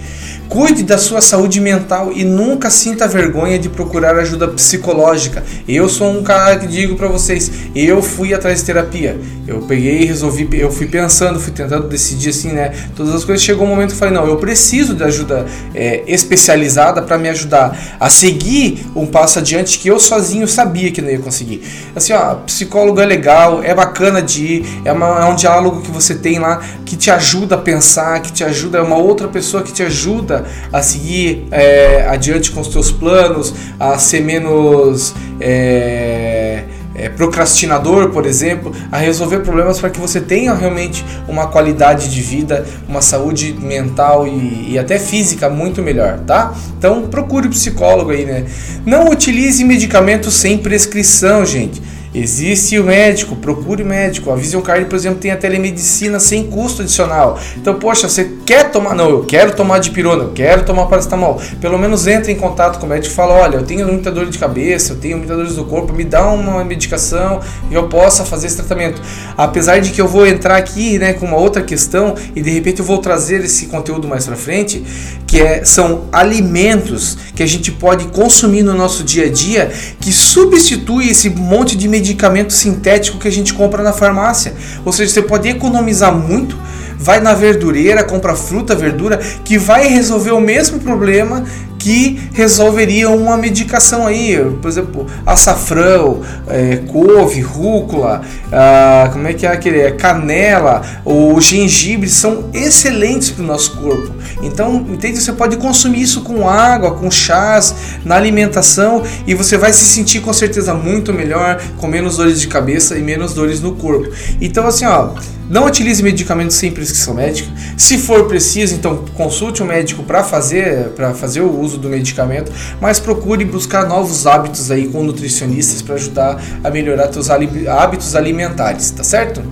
Cuide 0.49 0.85
da 0.85 0.97
sua 0.97 1.21
saúde 1.21 1.61
mental 1.61 2.12
e 2.15 2.25
nunca 2.25 2.71
sinta 2.71 3.09
vergonha 3.09 3.59
de 3.59 3.69
procurar 3.69 4.17
ajuda 4.17 4.49
psicológica. 4.49 5.45
Eu 5.69 5.88
sou 5.88 6.11
um 6.11 6.23
cara 6.23 6.57
que 6.57 6.67
digo 6.67 6.95
para 6.97 7.09
vocês, 7.09 7.50
eu 7.75 8.00
fui 8.00 8.33
atrás 8.33 8.61
de 8.61 8.67
terapia. 8.67 9.19
Eu 9.47 9.61
peguei 9.62 10.03
e 10.03 10.05
resolvi, 10.05 10.49
eu 10.53 10.71
fui 10.73 10.87
pensando, 10.87 11.38
fui 11.38 11.53
tentando 11.53 11.88
decidir 11.88 12.31
assim, 12.31 12.53
né? 12.53 12.73
Todas 12.97 13.15
as 13.15 13.25
coisas. 13.25 13.45
Chegou 13.45 13.67
um 13.67 13.71
momento 13.71 13.88
que 13.91 13.95
eu 13.95 13.99
falei, 13.99 14.15
não, 14.15 14.26
eu 14.26 14.37
preciso 14.37 14.95
de 14.95 15.05
ajuda 15.05 15.47
é, 15.75 16.03
especializada 16.07 17.03
para 17.03 17.17
me 17.19 17.29
ajudar 17.29 17.97
a 18.00 18.09
seguir 18.09 18.87
um 18.95 19.07
passo 19.07 19.38
adiante 19.38 19.79
que 19.79 19.88
eu 19.88 19.99
sozinho 20.00 20.49
sabia 20.49 20.91
que 20.91 21.00
não 21.00 21.11
ia 21.11 21.19
conseguir. 21.19 21.62
Assim, 21.95 22.12
ó, 22.12 22.35
psicólogo 22.37 23.00
é 23.00 23.07
legal, 23.07 23.62
é 23.62 23.75
bacana 23.75 24.21
de 24.21 24.45
ir, 24.45 24.67
é, 24.85 24.93
uma, 24.93 25.21
é 25.21 25.25
um 25.25 25.35
diálogo 25.35 25.83
que 25.83 25.91
você 25.91 26.15
tem 26.15 26.38
lá 26.38 26.61
que 26.85 26.97
te 26.97 27.11
ajuda 27.11 27.57
a 27.57 27.59
pensar, 27.59 28.21
que 28.21 28.33
te 28.33 28.43
ajuda, 28.43 28.79
é 28.79 28.83
uma 28.83 28.97
outra 28.97 29.29
pessoa 29.29 29.62
que 29.62 29.73
te 29.73 29.83
ajuda 29.83 30.36
a 30.73 30.83
seguir 30.83 31.47
é, 31.50 32.07
adiante 32.09 32.50
com 32.50 32.61
os 32.61 32.69
teus 32.69 32.90
planos, 32.90 33.55
a 33.78 33.99
ser 33.99 34.21
menos 34.21 35.14
é, 35.40 36.64
é, 36.97 37.09
procrastinador, 37.11 38.11
por 38.11 38.26
exemplo, 38.26 38.73
a 38.90 38.97
resolver 38.97 39.40
problemas 39.40 39.78
para 39.78 39.90
que 39.90 40.00
você 40.00 40.21
tenha 40.21 40.55
realmente 40.55 41.05
uma 41.28 41.47
qualidade 41.47 42.09
de 42.09 42.23
vida, 42.23 42.66
uma 42.88 43.02
saúde 43.02 43.55
mental 43.61 44.26
e, 44.26 44.73
e 44.73 44.78
até 44.78 44.99
física 44.99 45.49
muito 45.49 45.83
melhor, 45.83 46.21
tá? 46.26 46.55
Então 46.78 47.07
procure 47.09 47.47
o 47.47 47.50
um 47.50 47.52
psicólogo 47.52 48.11
aí, 48.11 48.25
né? 48.25 48.47
Não 48.85 49.11
utilize 49.11 49.62
medicamentos 49.62 50.35
sem 50.35 50.57
prescrição, 50.59 51.45
gente. 51.45 51.83
Existe 52.19 52.79
o 52.79 52.85
médico, 52.85 53.37
procure 53.37 53.85
médico. 53.85 54.31
A 54.31 54.37
Vision 54.37 54.63
Card, 54.63 54.87
por 54.87 54.97
exemplo, 54.97 55.19
tem 55.19 55.31
a 55.31 55.37
telemedicina 55.37 56.19
sem 56.19 56.47
custo 56.47 56.81
adicional. 56.81 57.39
Então, 57.59 57.75
poxa, 57.75 58.09
você 58.09 58.31
quer 58.47 58.71
tomar? 58.71 58.95
Não, 58.95 59.11
eu 59.11 59.25
quero 59.25 59.55
tomar 59.55 59.81
de 59.81 59.91
pirona, 59.91 60.23
eu 60.25 60.33
quero 60.33 60.65
tomar 60.65 60.87
paracetamol. 60.87 61.39
Pelo 61.61 61.79
menos 61.79 62.07
entre 62.07 62.33
em 62.33 62.37
contato 62.37 62.79
com 62.79 62.87
o 62.87 62.89
médico 62.89 63.13
e 63.13 63.15
fala: 63.15 63.35
olha, 63.35 63.57
eu 63.57 63.65
tenho 63.65 63.87
muita 63.87 64.11
dor 64.11 64.31
de 64.31 64.39
cabeça, 64.39 64.95
eu 64.95 64.97
tenho 64.97 65.19
muita 65.19 65.37
dor 65.37 65.47
do 65.47 65.65
corpo, 65.67 65.93
me 65.93 66.05
dá 66.05 66.31
uma 66.31 66.65
medicação 66.65 67.41
e 67.71 67.75
eu 67.75 67.87
possa 67.89 68.25
fazer 68.25 68.47
esse 68.47 68.57
tratamento. 68.57 69.03
Apesar 69.37 69.81
de 69.81 69.91
que 69.91 70.01
eu 70.01 70.09
vou 70.09 70.27
entrar 70.27 70.57
aqui 70.57 70.99
né, 70.99 71.13
com 71.13 71.27
uma 71.27 71.37
outra 71.37 71.63
questão 71.63 72.15
e 72.35 72.41
de 72.41 72.51
repente 72.51 72.81
eu 72.81 72.87
vou 72.87 72.97
trazer 72.97 73.45
esse 73.45 73.67
conteúdo 73.67 74.09
mais 74.09 74.25
pra 74.25 74.37
frente, 74.37 74.83
que 75.27 75.41
é, 75.41 75.65
são 75.65 76.05
alimentos 76.11 77.19
que 77.35 77.43
a 77.43 77.47
gente 77.47 77.71
pode 77.73 78.07
consumir 78.07 78.63
no 78.63 78.73
nosso 78.73 79.05
dia 79.05 79.27
a 79.27 79.29
dia 79.29 79.71
que 80.01 80.13
substitui 80.13 81.11
esse 81.11 81.29
monte 81.29 81.77
de 81.77 81.89
medicamento 82.07 82.53
sintético 82.53 83.19
que 83.19 83.27
a 83.27 83.33
gente 83.33 83.53
compra 83.53 83.83
na 83.83 83.93
farmácia. 83.93 84.55
Ou 84.85 84.93
seja, 84.93 85.13
você 85.13 85.23
pode 85.23 85.49
economizar 85.49 86.15
muito 86.15 86.57
vai 86.99 87.21
na 87.21 87.35
verdureira, 87.35 88.03
compra 88.03 88.35
fruta, 88.35 88.75
verdura, 88.75 89.19
que 89.45 89.59
vai 89.59 89.87
resolver 89.87 90.31
o 90.31 90.41
mesmo 90.41 90.81
problema 90.81 91.45
que 91.87 92.19
resolveria 92.33 93.09
uma 93.09 93.37
medicação 93.37 94.09
aí, 94.09 94.37
por 94.61 94.66
exemplo, 94.66 95.07
açafrão, 95.25 96.21
é, 96.49 96.78
couve, 96.78 97.40
rúcula, 97.40 98.23
ah, 98.52 99.09
como 99.12 99.28
é 99.28 99.33
que 99.33 99.47
é 99.47 99.50
aquele, 99.50 99.78
é, 99.78 99.93
canela, 99.93 100.83
ou 101.05 101.40
gengibre, 101.40 102.09
são 102.09 102.50
excelentes 102.52 103.31
para 103.31 103.45
o 103.45 103.47
nosso 103.47 103.76
corpo. 103.76 104.12
Então, 104.43 104.85
entende? 104.88 105.23
Você 105.23 105.33
pode 105.33 105.59
consumir 105.59 106.02
isso 106.02 106.23
com 106.23 106.49
água, 106.49 106.97
com 106.97 107.09
chás, 107.09 107.73
na 108.05 108.16
alimentação 108.16 109.05
e 109.25 109.33
você 109.33 109.57
vai 109.57 109.73
se 109.73 109.85
sentir 109.85 110.19
com 110.19 110.33
certeza 110.33 110.75
muito 110.75 111.12
melhor, 111.12 111.62
com 111.76 111.87
menos 111.87 112.16
dores 112.16 112.40
de 112.40 112.49
cabeça 112.49 112.99
e 112.99 113.02
menos 113.02 113.33
dores 113.33 113.61
no 113.61 113.76
corpo. 113.76 114.12
Então, 114.40 114.66
assim, 114.66 114.85
ó, 114.85 115.11
não 115.49 115.66
utilize 115.66 116.02
medicamentos 116.02 116.57
sem 116.57 116.73
prescrição 116.73 117.14
médica. 117.14 117.49
Se 117.76 117.99
for 117.99 118.26
preciso, 118.26 118.75
então 118.75 119.05
consulte 119.14 119.62
um 119.62 119.66
médico 119.66 120.02
para 120.02 120.25
fazer, 120.25 120.88
para 120.90 121.14
fazer 121.14 121.40
o 121.40 121.61
uso 121.61 121.75
do 121.78 121.88
medicamento, 121.88 122.52
mas 122.80 122.99
procure 122.99 123.45
buscar 123.45 123.87
novos 123.87 124.26
hábitos 124.26 124.71
aí 124.71 124.88
com 124.88 125.02
nutricionistas 125.02 125.83
para 125.83 125.95
ajudar 125.95 126.42
a 126.62 126.71
melhorar 126.71 127.12
seus 127.12 127.28
hábitos 127.30 128.14
alimentares, 128.14 128.90
tá 128.90 129.04
certo? 129.04 129.42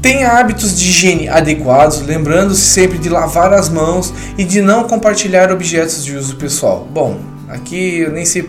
Tenha 0.00 0.38
hábitos 0.38 0.78
de 0.78 0.88
higiene 0.88 1.28
adequados, 1.28 2.00
lembrando-se 2.02 2.60
sempre 2.60 2.98
de 2.98 3.08
lavar 3.08 3.52
as 3.52 3.68
mãos 3.68 4.14
e 4.36 4.44
de 4.44 4.60
não 4.60 4.84
compartilhar 4.84 5.50
objetos 5.50 6.04
de 6.04 6.16
uso 6.16 6.36
pessoal. 6.36 6.86
Bom, 6.92 7.18
aqui 7.48 8.00
eu 8.00 8.12
nem 8.12 8.24
sei 8.24 8.46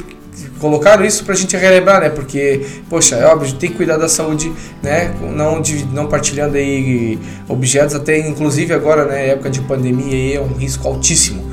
colocaram 0.60 1.04
isso 1.06 1.24
para 1.24 1.34
a 1.34 1.38
gente 1.38 1.56
relembrar, 1.56 2.02
né? 2.02 2.10
Porque, 2.10 2.66
poxa, 2.90 3.16
é 3.16 3.26
óbvio, 3.26 3.54
tem 3.54 3.72
que 3.72 3.78
cuidar 3.78 3.98
da 3.98 4.08
saúde, 4.08 4.52
né? 4.84 5.14
Não, 5.34 5.62
de, 5.62 5.86
não 5.86 6.08
partilhando 6.08 6.58
aí 6.58 7.18
objetos, 7.48 7.96
até 7.96 8.18
inclusive 8.20 8.74
agora, 8.74 9.06
né? 9.06 9.30
Época 9.30 9.50
de 9.50 9.62
pandemia 9.62 10.38
é 10.38 10.42
um 10.42 10.54
risco 10.54 10.88
altíssimo. 10.88 11.49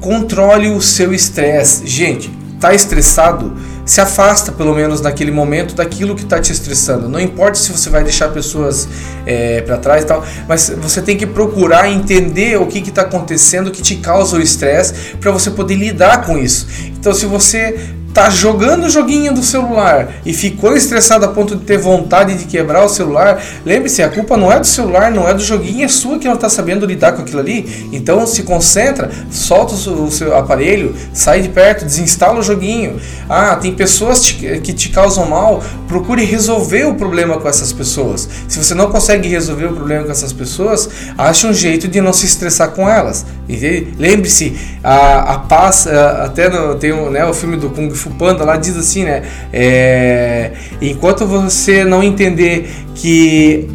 Controle 0.00 0.70
o 0.70 0.80
seu 0.80 1.12
estresse. 1.12 1.86
Gente, 1.86 2.30
tá 2.60 2.74
estressado? 2.74 3.52
se 3.86 4.00
afasta 4.00 4.50
pelo 4.50 4.74
menos 4.74 5.00
naquele 5.00 5.30
momento 5.30 5.74
daquilo 5.74 6.16
que 6.16 6.24
está 6.24 6.40
te 6.40 6.52
estressando. 6.52 7.08
Não 7.08 7.20
importa 7.20 7.54
se 7.54 7.70
você 7.70 7.88
vai 7.88 8.02
deixar 8.02 8.28
pessoas 8.30 8.88
é, 9.24 9.60
para 9.60 9.78
trás 9.78 10.02
e 10.02 10.06
tal, 10.06 10.26
mas 10.48 10.70
você 10.76 11.00
tem 11.00 11.16
que 11.16 11.24
procurar 11.24 11.88
entender 11.88 12.60
o 12.60 12.66
que 12.66 12.80
está 12.80 13.02
acontecendo 13.02 13.70
que 13.70 13.80
te 13.80 13.96
causa 13.96 14.36
o 14.36 14.40
estresse 14.42 15.14
para 15.20 15.30
você 15.30 15.52
poder 15.52 15.76
lidar 15.76 16.26
com 16.26 16.36
isso. 16.36 16.66
Então, 16.98 17.14
se 17.14 17.26
você 17.26 17.78
tá 18.16 18.30
jogando 18.30 18.84
o 18.84 18.88
joguinho 18.88 19.34
do 19.34 19.42
celular 19.42 20.08
e 20.24 20.32
ficou 20.32 20.74
estressado 20.74 21.26
a 21.26 21.28
ponto 21.28 21.54
de 21.54 21.64
ter 21.66 21.76
vontade 21.76 22.34
de 22.34 22.46
quebrar 22.46 22.82
o 22.82 22.88
celular, 22.88 23.44
lembre-se, 23.62 24.02
a 24.02 24.08
culpa 24.08 24.38
não 24.38 24.50
é 24.50 24.58
do 24.58 24.66
celular, 24.66 25.10
não 25.10 25.28
é 25.28 25.34
do 25.34 25.42
joguinho, 25.42 25.84
é 25.84 25.88
sua 25.88 26.18
que 26.18 26.26
não 26.26 26.32
está 26.32 26.48
sabendo 26.48 26.86
lidar 26.86 27.12
com 27.12 27.20
aquilo 27.20 27.40
ali. 27.40 27.90
Então 27.92 28.26
se 28.26 28.42
concentra, 28.44 29.10
solta 29.30 29.74
o 29.74 30.10
seu 30.10 30.34
aparelho, 30.34 30.96
sai 31.12 31.42
de 31.42 31.50
perto, 31.50 31.84
desinstala 31.84 32.38
o 32.38 32.42
joguinho. 32.42 32.98
Ah, 33.28 33.54
tem 33.56 33.74
pessoas 33.74 34.30
que 34.30 34.72
te 34.72 34.88
causam 34.88 35.26
mal, 35.28 35.62
procure 35.86 36.24
resolver 36.24 36.86
o 36.86 36.94
problema 36.94 37.38
com 37.38 37.46
essas 37.46 37.70
pessoas. 37.70 38.26
Se 38.48 38.64
você 38.64 38.74
não 38.74 38.90
consegue 38.90 39.28
resolver 39.28 39.66
o 39.66 39.74
problema 39.74 40.04
com 40.04 40.10
essas 40.10 40.32
pessoas, 40.32 40.88
ache 41.18 41.46
um 41.46 41.52
jeito 41.52 41.86
de 41.86 42.00
não 42.00 42.14
se 42.14 42.24
estressar 42.24 42.70
com 42.70 42.88
elas. 42.88 43.26
Lembre-se, 43.98 44.56
a, 44.82 45.34
a 45.34 45.38
paz, 45.40 45.86
até 45.86 46.48
no, 46.48 46.76
tem 46.76 46.94
um, 46.94 47.10
né, 47.10 47.22
o 47.26 47.34
filme 47.34 47.58
do 47.58 47.68
Kung 47.68 47.90
Fu 47.90 48.05
Panda 48.10 48.44
lá 48.44 48.56
diz 48.56 48.76
assim, 48.76 49.04
né? 49.04 49.22
É, 49.52 50.52
enquanto 50.80 51.26
você 51.26 51.84
não 51.84 52.02
entender 52.02 52.68
que 52.94 53.68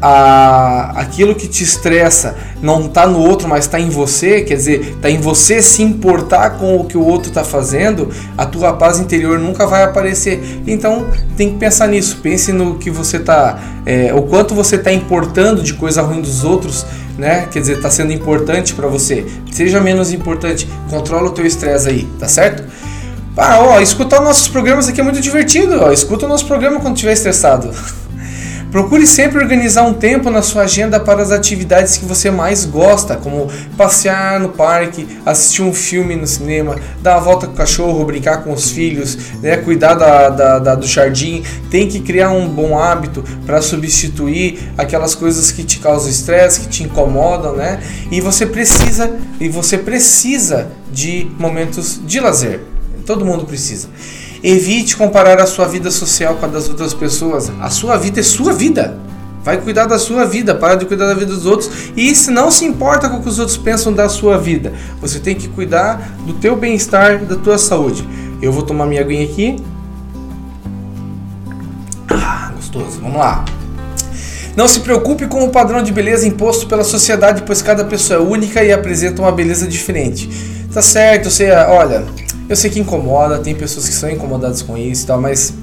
a, 0.00 0.92
aquilo 1.00 1.34
que 1.34 1.46
te 1.46 1.62
estressa 1.62 2.36
não 2.62 2.86
está 2.86 3.06
no 3.06 3.18
outro, 3.18 3.48
mas 3.48 3.64
está 3.64 3.78
em 3.78 3.90
você, 3.90 4.42
quer 4.42 4.54
dizer, 4.54 4.80
está 4.80 5.10
em 5.10 5.18
você 5.18 5.60
se 5.60 5.82
importar 5.82 6.58
com 6.58 6.76
o 6.76 6.84
que 6.84 6.96
o 6.96 7.04
outro 7.04 7.28
está 7.28 7.44
fazendo, 7.44 8.08
a 8.36 8.46
tua 8.46 8.72
paz 8.72 8.98
interior 8.98 9.38
nunca 9.38 9.66
vai 9.66 9.82
aparecer. 9.82 10.62
Então 10.66 11.06
tem 11.36 11.50
que 11.50 11.58
pensar 11.58 11.86
nisso, 11.88 12.18
pense 12.22 12.52
no 12.52 12.76
que 12.76 12.90
você 12.90 13.18
está, 13.18 13.58
é, 13.84 14.12
o 14.14 14.22
quanto 14.22 14.54
você 14.54 14.76
está 14.76 14.92
importando 14.92 15.62
de 15.62 15.74
coisa 15.74 16.02
ruim 16.02 16.20
dos 16.20 16.44
outros, 16.44 16.86
né? 17.18 17.46
Quer 17.50 17.60
dizer, 17.60 17.76
está 17.76 17.90
sendo 17.90 18.12
importante 18.12 18.72
para 18.74 18.88
você. 18.88 19.26
Seja 19.52 19.80
menos 19.80 20.12
importante, 20.12 20.66
controla 20.88 21.28
o 21.28 21.32
teu 21.32 21.44
estresse 21.44 21.88
aí, 21.88 22.08
tá 22.18 22.26
certo? 22.26 22.64
Ah, 23.36 23.60
ó, 23.60 23.80
escutar 23.80 24.20
nossos 24.20 24.48
programas 24.48 24.88
aqui 24.88 25.00
é 25.00 25.04
muito 25.04 25.20
divertido, 25.20 25.80
ó. 25.80 25.92
Escuta 25.92 26.26
o 26.26 26.28
nosso 26.28 26.46
programa 26.46 26.80
quando 26.80 26.94
estiver 26.94 27.12
estressado. 27.12 27.70
Procure 28.70 29.04
sempre 29.04 29.42
organizar 29.42 29.82
um 29.82 29.94
tempo 29.94 30.30
na 30.30 30.42
sua 30.42 30.62
agenda 30.62 31.00
para 31.00 31.20
as 31.20 31.32
atividades 31.32 31.96
que 31.96 32.04
você 32.04 32.30
mais 32.30 32.64
gosta, 32.64 33.16
como 33.16 33.48
passear 33.76 34.38
no 34.38 34.50
parque, 34.50 35.08
assistir 35.26 35.62
um 35.62 35.72
filme 35.72 36.14
no 36.14 36.26
cinema, 36.26 36.76
dar 37.02 37.16
uma 37.16 37.20
volta 37.20 37.48
com 37.48 37.52
o 37.52 37.56
cachorro, 37.56 38.04
brincar 38.04 38.44
com 38.44 38.52
os 38.52 38.70
filhos, 38.70 39.18
né, 39.42 39.56
cuidar 39.56 39.94
da, 39.94 40.28
da, 40.28 40.58
da 40.60 40.74
do 40.76 40.86
jardim. 40.86 41.42
Tem 41.68 41.88
que 41.88 41.98
criar 41.98 42.30
um 42.30 42.48
bom 42.48 42.78
hábito 42.78 43.24
para 43.44 43.60
substituir 43.60 44.72
aquelas 44.78 45.16
coisas 45.16 45.50
que 45.50 45.64
te 45.64 45.80
causam 45.80 46.08
estresse, 46.08 46.60
que 46.60 46.68
te 46.68 46.84
incomodam, 46.84 47.56
né? 47.56 47.80
E 48.10 48.20
você 48.20 48.46
precisa, 48.46 49.18
e 49.40 49.48
você 49.48 49.78
precisa 49.78 50.68
de 50.92 51.28
momentos 51.38 52.00
de 52.04 52.20
lazer. 52.20 52.69
Todo 53.10 53.24
mundo 53.24 53.44
precisa. 53.44 53.88
Evite 54.40 54.96
comparar 54.96 55.40
a 55.40 55.44
sua 55.44 55.66
vida 55.66 55.90
social 55.90 56.36
com 56.36 56.46
a 56.46 56.48
das 56.48 56.68
outras 56.68 56.94
pessoas. 56.94 57.50
A 57.58 57.68
sua 57.68 57.96
vida 57.96 58.20
é 58.20 58.22
sua 58.22 58.52
vida. 58.52 58.96
Vai 59.42 59.60
cuidar 59.60 59.86
da 59.86 59.98
sua 59.98 60.24
vida, 60.24 60.54
para 60.54 60.76
de 60.76 60.86
cuidar 60.86 61.08
da 61.08 61.14
vida 61.14 61.34
dos 61.34 61.44
outros. 61.44 61.68
E 61.96 62.14
se 62.14 62.30
não 62.30 62.52
se 62.52 62.64
importa 62.64 63.08
com 63.08 63.16
o 63.16 63.20
que 63.20 63.28
os 63.28 63.40
outros 63.40 63.56
pensam 63.56 63.92
da 63.92 64.08
sua 64.08 64.38
vida, 64.38 64.72
você 65.00 65.18
tem 65.18 65.34
que 65.34 65.48
cuidar 65.48 66.20
do 66.24 66.34
teu 66.34 66.54
bem-estar, 66.54 67.18
da 67.24 67.34
tua 67.34 67.58
saúde. 67.58 68.08
Eu 68.40 68.52
vou 68.52 68.62
tomar 68.62 68.86
minha 68.86 69.00
aguinha 69.00 69.24
aqui. 69.24 69.56
Ah, 72.08 72.52
gostoso. 72.54 73.00
Vamos 73.00 73.18
lá. 73.18 73.44
Não 74.54 74.68
se 74.68 74.78
preocupe 74.78 75.26
com 75.26 75.42
o 75.42 75.50
padrão 75.50 75.82
de 75.82 75.90
beleza 75.90 76.28
imposto 76.28 76.68
pela 76.68 76.84
sociedade, 76.84 77.42
pois 77.44 77.60
cada 77.60 77.84
pessoa 77.84 78.20
é 78.20 78.22
única 78.22 78.62
e 78.62 78.72
apresenta 78.72 79.20
uma 79.20 79.32
beleza 79.32 79.66
diferente. 79.66 80.30
Tá 80.72 80.80
certo, 80.80 81.28
você, 81.28 81.50
olha, 81.50 82.04
eu 82.50 82.56
sei 82.56 82.68
que 82.68 82.80
incomoda, 82.80 83.38
tem 83.38 83.54
pessoas 83.54 83.88
que 83.88 83.94
são 83.94 84.10
incomodadas 84.10 84.60
com 84.60 84.76
isso 84.76 85.04
e 85.04 85.06
tal, 85.06 85.20
mas 85.20 85.54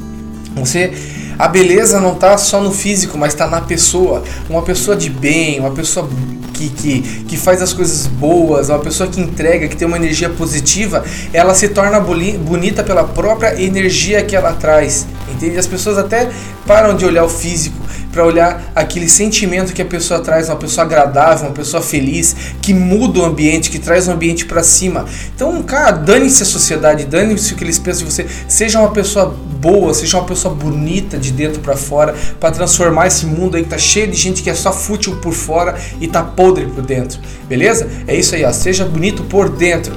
você 0.55 0.93
a 1.37 1.47
beleza 1.47 1.99
não 1.99 2.13
está 2.13 2.35
só 2.37 2.61
no 2.61 2.71
físico, 2.71 3.17
mas 3.17 3.33
está 3.33 3.45
na 3.45 3.61
pessoa. 3.61 4.23
Uma 4.49 4.63
pessoa 4.63 4.95
de 4.95 5.09
bem, 5.09 5.59
uma 5.59 5.71
pessoa 5.71 6.09
que, 6.53 6.69
que, 6.69 7.01
que 7.25 7.37
faz 7.37 7.61
as 7.61 7.73
coisas 7.73 8.07
boas, 8.07 8.69
uma 8.69 8.79
pessoa 8.79 9.07
que 9.07 9.19
entrega, 9.19 9.67
que 9.67 9.75
tem 9.75 9.87
uma 9.87 9.97
energia 9.97 10.29
positiva, 10.29 11.03
ela 11.31 11.53
se 11.53 11.67
torna 11.67 11.99
bonita 11.99 12.83
pela 12.83 13.03
própria 13.03 13.61
energia 13.61 14.23
que 14.23 14.35
ela 14.35 14.53
traz. 14.53 15.05
Entende? 15.29 15.57
As 15.57 15.67
pessoas 15.67 15.97
até 15.97 16.29
param 16.65 16.95
de 16.95 17.05
olhar 17.05 17.25
o 17.25 17.29
físico 17.29 17.77
para 18.11 18.25
olhar 18.25 18.71
aquele 18.75 19.07
sentimento 19.07 19.73
que 19.73 19.81
a 19.81 19.85
pessoa 19.85 20.19
traz, 20.19 20.49
uma 20.49 20.55
pessoa 20.55 20.85
agradável, 20.85 21.47
uma 21.47 21.53
pessoa 21.53 21.81
feliz, 21.81 22.35
que 22.61 22.73
muda 22.73 23.19
o 23.19 23.25
ambiente, 23.25 23.69
que 23.69 23.79
traz 23.79 24.07
o 24.07 24.11
ambiente 24.11 24.45
para 24.45 24.63
cima. 24.63 25.05
Então, 25.35 25.61
cara, 25.63 25.91
dane-se 25.91 26.43
a 26.43 26.45
sociedade, 26.45 27.05
dane-se 27.05 27.53
o 27.53 27.55
que 27.55 27.63
eles 27.63 27.79
pensam 27.79 28.07
de 28.07 28.13
você. 28.13 28.27
Seja 28.47 28.79
uma 28.79 28.91
pessoa 28.91 29.25
boa, 29.59 29.93
seja 29.93 30.17
uma 30.17 30.25
pessoa 30.25 30.53
bonita 30.53 31.17
de 31.17 31.31
dentro 31.31 31.61
para 31.61 31.75
fora, 31.75 32.15
para 32.39 32.51
transformar 32.51 33.07
esse 33.07 33.25
mundo 33.25 33.57
aí 33.57 33.63
que 33.63 33.69
tá 33.69 33.77
cheio 33.77 34.07
de 34.07 34.17
gente 34.17 34.43
que 34.43 34.49
é 34.49 34.55
só 34.55 34.71
fútil 34.71 35.17
por 35.17 35.33
fora 35.33 35.75
e 35.99 36.07
tá 36.07 36.23
podre 36.23 36.65
por 36.65 36.83
dentro. 36.83 37.19
Beleza? 37.47 37.89
É 38.07 38.15
isso 38.15 38.35
aí, 38.35 38.43
ó. 38.43 38.51
Seja 38.51 38.85
bonito 38.85 39.23
por 39.23 39.49
dentro. 39.49 39.93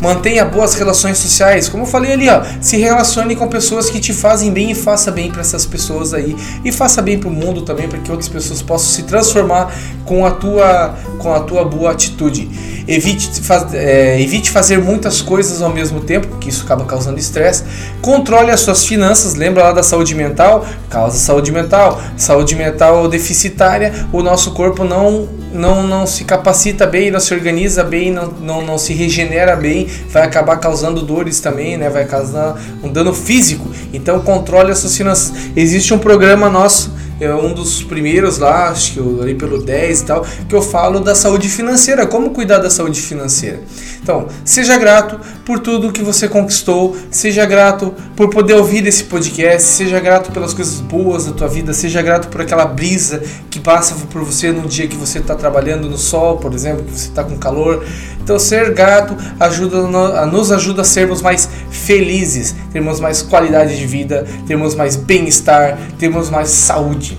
Mantenha 0.00 0.44
boas 0.44 0.74
relações 0.74 1.18
sociais. 1.18 1.68
Como 1.68 1.84
eu 1.84 1.86
falei 1.86 2.12
ali, 2.12 2.28
ó, 2.28 2.42
se 2.60 2.76
relacione 2.76 3.36
com 3.36 3.48
pessoas 3.48 3.88
que 3.90 4.00
te 4.00 4.12
fazem 4.12 4.50
bem 4.50 4.70
e 4.70 4.74
faça 4.74 5.10
bem 5.10 5.30
para 5.30 5.40
essas 5.40 5.64
pessoas 5.64 6.12
aí. 6.12 6.36
E 6.64 6.72
faça 6.72 7.00
bem 7.00 7.18
para 7.18 7.28
o 7.28 7.32
mundo 7.32 7.62
também, 7.62 7.88
para 7.88 7.98
que 7.98 8.10
outras 8.10 8.28
pessoas 8.28 8.62
possam 8.62 8.88
se 8.88 9.02
transformar 9.04 9.72
com 10.04 10.26
a 10.26 10.30
tua, 10.30 10.94
com 11.18 11.32
a 11.32 11.40
tua 11.40 11.64
boa 11.64 11.92
atitude. 11.92 12.73
Evite, 12.86 13.40
faz, 13.40 13.72
é, 13.74 14.20
evite 14.20 14.50
fazer 14.50 14.78
muitas 14.78 15.20
coisas 15.22 15.62
ao 15.62 15.70
mesmo 15.70 16.00
tempo, 16.00 16.26
porque 16.28 16.48
isso 16.48 16.64
acaba 16.64 16.84
causando 16.84 17.18
estresse. 17.18 17.64
Controle 18.00 18.50
as 18.50 18.60
suas 18.60 18.84
finanças. 18.84 19.34
Lembra 19.34 19.64
lá 19.64 19.72
da 19.72 19.82
saúde 19.82 20.14
mental? 20.14 20.66
Causa 20.90 21.18
saúde 21.18 21.50
mental. 21.50 22.00
Saúde 22.16 22.54
mental 22.54 23.08
deficitária, 23.08 23.92
o 24.12 24.22
nosso 24.22 24.52
corpo 24.52 24.84
não 24.84 25.28
não, 25.54 25.86
não 25.86 26.04
se 26.04 26.24
capacita 26.24 26.84
bem, 26.84 27.12
não 27.12 27.20
se 27.20 27.32
organiza 27.32 27.84
bem, 27.84 28.10
não, 28.10 28.26
não, 28.26 28.60
não 28.60 28.76
se 28.76 28.92
regenera 28.92 29.54
bem, 29.54 29.86
vai 30.08 30.24
acabar 30.24 30.56
causando 30.56 31.00
dores 31.00 31.38
também, 31.38 31.76
né? 31.76 31.88
vai 31.88 32.04
causar 32.04 32.60
um 32.82 32.90
dano 32.90 33.14
físico. 33.14 33.70
Então 33.92 34.20
controle 34.20 34.72
as 34.72 34.78
suas 34.78 34.96
finanças. 34.96 35.32
Existe 35.54 35.94
um 35.94 35.98
programa 35.98 36.50
nosso 36.50 36.92
é 37.20 37.32
um 37.34 37.54
dos 37.54 37.82
primeiros 37.82 38.38
lá, 38.38 38.68
acho 38.68 38.94
que 38.94 38.98
eu 38.98 39.20
ali 39.22 39.34
pelo 39.34 39.62
10 39.62 40.00
e 40.00 40.04
tal, 40.04 40.26
que 40.48 40.54
eu 40.54 40.62
falo 40.62 41.00
da 41.00 41.14
saúde 41.14 41.48
financeira, 41.48 42.06
como 42.06 42.30
cuidar 42.30 42.58
da 42.58 42.70
saúde 42.70 43.00
financeira. 43.00 43.60
Então, 44.02 44.26
seja 44.44 44.76
grato 44.76 45.18
por 45.44 45.58
tudo 45.60 45.92
que 45.92 46.02
você 46.02 46.28
conquistou, 46.28 46.96
seja 47.10 47.46
grato 47.46 47.94
por 48.16 48.28
poder 48.30 48.54
ouvir 48.54 48.86
esse 48.86 49.04
podcast, 49.04 49.68
seja 49.68 50.00
grato 50.00 50.32
pelas 50.32 50.52
coisas 50.52 50.80
boas 50.80 51.26
da 51.26 51.32
tua 51.32 51.48
vida, 51.48 51.72
seja 51.72 52.02
grato 52.02 52.28
por 52.28 52.40
aquela 52.40 52.66
brisa 52.66 53.22
que 53.50 53.60
passa 53.60 53.94
por 54.10 54.22
você 54.22 54.52
no 54.52 54.68
dia 54.68 54.86
que 54.86 54.96
você 54.96 55.18
está 55.18 55.34
trabalhando 55.34 55.88
no 55.88 55.96
sol, 55.96 56.36
por 56.38 56.52
exemplo, 56.52 56.84
que 56.84 56.90
você 56.90 57.08
está 57.08 57.24
com 57.24 57.38
calor. 57.38 57.84
Então, 58.24 58.38
ser 58.38 58.72
grato 58.72 59.14
ajuda, 59.38 59.82
nos 60.26 60.50
ajuda 60.50 60.80
a 60.80 60.84
sermos 60.84 61.20
mais 61.20 61.46
felizes, 61.70 62.56
termos 62.72 62.98
mais 62.98 63.20
qualidade 63.20 63.76
de 63.76 63.86
vida, 63.86 64.26
termos 64.46 64.74
mais 64.74 64.96
bem-estar, 64.96 65.78
termos 65.98 66.30
mais 66.30 66.48
saúde. 66.48 67.18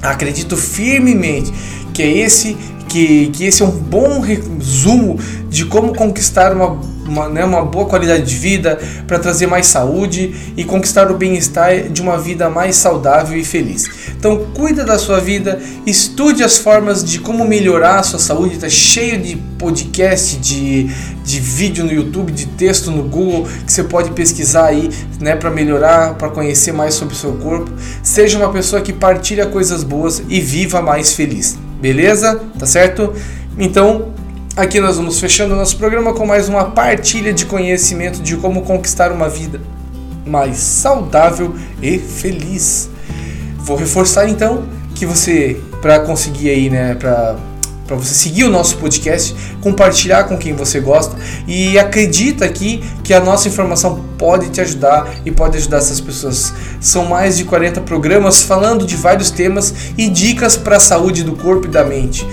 Acredito 0.00 0.56
firmemente 0.56 1.52
que 1.92 2.02
esse 2.02 2.56
que, 2.88 3.26
que 3.28 3.44
esse 3.44 3.62
é 3.62 3.66
um 3.66 3.70
bom 3.70 4.20
resumo 4.20 5.18
de 5.50 5.66
como 5.66 5.94
conquistar 5.94 6.54
uma, 6.54 6.80
uma, 7.08 7.28
né, 7.28 7.44
uma 7.44 7.64
boa 7.64 7.86
qualidade 7.86 8.24
de 8.24 8.36
vida, 8.36 8.78
para 9.06 9.18
trazer 9.18 9.46
mais 9.46 9.66
saúde 9.66 10.52
e 10.56 10.64
conquistar 10.64 11.10
o 11.10 11.16
bem-estar 11.16 11.88
de 11.88 12.02
uma 12.02 12.18
vida 12.18 12.48
mais 12.50 12.76
saudável 12.76 13.38
e 13.38 13.44
feliz. 13.44 13.88
Então, 14.16 14.46
cuida 14.54 14.84
da 14.84 14.98
sua 14.98 15.20
vida, 15.20 15.60
estude 15.86 16.42
as 16.42 16.58
formas 16.58 17.04
de 17.04 17.18
como 17.20 17.44
melhorar 17.44 18.00
a 18.00 18.02
sua 18.02 18.18
saúde, 18.18 18.54
está 18.54 18.68
cheio 18.68 19.20
de 19.20 19.36
podcast, 19.58 20.36
de, 20.36 20.84
de 21.24 21.40
vídeo 21.40 21.84
no 21.84 21.92
YouTube, 21.92 22.32
de 22.32 22.46
texto 22.46 22.90
no 22.90 23.02
Google 23.04 23.46
que 23.64 23.72
você 23.72 23.82
pode 23.82 24.10
pesquisar 24.10 24.66
aí, 24.66 24.90
né, 25.20 25.34
para 25.36 25.50
melhorar, 25.50 26.14
para 26.14 26.28
conhecer 26.28 26.72
mais 26.72 26.94
sobre 26.94 27.14
o 27.14 27.16
seu 27.16 27.32
corpo. 27.34 27.70
Seja 28.02 28.38
uma 28.38 28.50
pessoa 28.50 28.82
que 28.82 28.92
partilha 28.92 29.46
coisas 29.46 29.82
boas 29.82 30.22
e 30.28 30.40
viva 30.40 30.82
mais 30.82 31.14
feliz. 31.14 31.58
Beleza? 31.80 32.40
Tá 32.58 32.66
certo? 32.66 33.12
Então, 33.56 34.12
aqui 34.58 34.80
nós 34.80 34.96
vamos 34.96 35.20
fechando 35.20 35.54
nosso 35.54 35.76
programa 35.76 36.12
com 36.12 36.26
mais 36.26 36.48
uma 36.48 36.64
partilha 36.64 37.32
de 37.32 37.46
conhecimento 37.46 38.20
de 38.20 38.36
como 38.36 38.62
conquistar 38.62 39.12
uma 39.12 39.28
vida 39.28 39.60
mais 40.26 40.56
saudável 40.56 41.54
e 41.80 41.96
feliz. 41.96 42.90
Vou 43.58 43.76
reforçar 43.76 44.28
então 44.28 44.64
que 44.96 45.06
você 45.06 45.60
para 45.80 46.00
conseguir 46.00 46.50
aí, 46.50 46.68
né, 46.68 46.96
para 46.96 47.36
para 47.86 47.96
você 47.96 48.12
seguir 48.12 48.44
o 48.44 48.50
nosso 48.50 48.76
podcast, 48.76 49.34
compartilhar 49.62 50.24
com 50.24 50.36
quem 50.36 50.52
você 50.52 50.78
gosta 50.78 51.16
e 51.46 51.78
acredita 51.78 52.44
aqui 52.44 52.84
que 53.02 53.14
a 53.14 53.20
nossa 53.20 53.48
informação 53.48 54.04
pode 54.18 54.50
te 54.50 54.60
ajudar 54.60 55.08
e 55.24 55.30
pode 55.30 55.56
ajudar 55.56 55.78
essas 55.78 55.98
pessoas. 55.98 56.52
São 56.82 57.06
mais 57.06 57.38
de 57.38 57.44
40 57.44 57.80
programas 57.80 58.42
falando 58.42 58.84
de 58.84 58.94
vários 58.94 59.30
temas 59.30 59.72
e 59.96 60.06
dicas 60.06 60.54
para 60.54 60.76
a 60.76 60.80
saúde 60.80 61.24
do 61.24 61.32
corpo 61.32 61.66
e 61.66 61.70
da 61.70 61.82
mente 61.82 62.26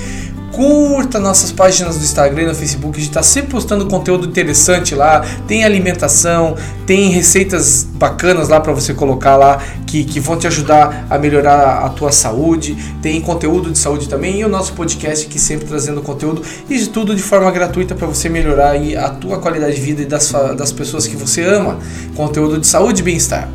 curta 0.56 1.20
nossas 1.20 1.52
páginas 1.52 1.98
do 1.98 2.04
Instagram 2.04 2.44
e 2.44 2.46
no 2.46 2.56
Facebook, 2.56 2.96
a 2.96 3.00
gente 3.02 3.10
está 3.10 3.22
sempre 3.22 3.52
postando 3.52 3.86
conteúdo 3.88 4.26
interessante 4.26 4.96
lá, 4.96 5.20
tem 5.46 5.66
alimentação, 5.66 6.56
tem 6.88 7.10
receitas 7.10 7.84
bacanas 7.84 8.48
lá 8.48 8.62
para 8.62 8.72
você 8.72 8.94
colocar 8.94 9.36
lá 9.36 9.62
que, 9.86 10.06
que 10.06 10.18
vão 10.18 10.38
te 10.38 10.48
ajudar 10.48 11.08
a 11.10 11.18
melhorar 11.18 11.80
a 11.84 11.90
tua 11.90 12.10
saúde, 12.10 12.78
tem 13.02 13.20
conteúdo 13.20 13.70
de 13.70 13.78
saúde 13.78 14.08
também 14.08 14.40
e 14.40 14.46
o 14.46 14.50
nosso 14.50 14.72
podcast 14.72 15.28
que 15.28 15.38
sempre 15.38 15.68
trazendo 15.68 16.02
conteúdo 16.02 16.42
e 16.70 16.78
de 16.78 16.88
tudo 16.88 17.14
de 17.14 17.22
forma 17.22 17.52
gratuita 17.52 17.94
para 17.94 18.08
você 18.08 18.30
melhorar 18.30 18.76
a 18.76 19.10
tua 19.10 19.40
qualidade 19.40 19.76
de 19.76 19.82
vida 19.82 20.04
e 20.04 20.06
das, 20.06 20.32
das 20.58 20.72
pessoas 20.72 21.06
que 21.06 21.18
você 21.18 21.44
ama, 21.44 21.80
conteúdo 22.16 22.60
de 22.60 22.68
saúde 22.68 23.02
e 23.02 23.04
bem-estar. 23.04 23.50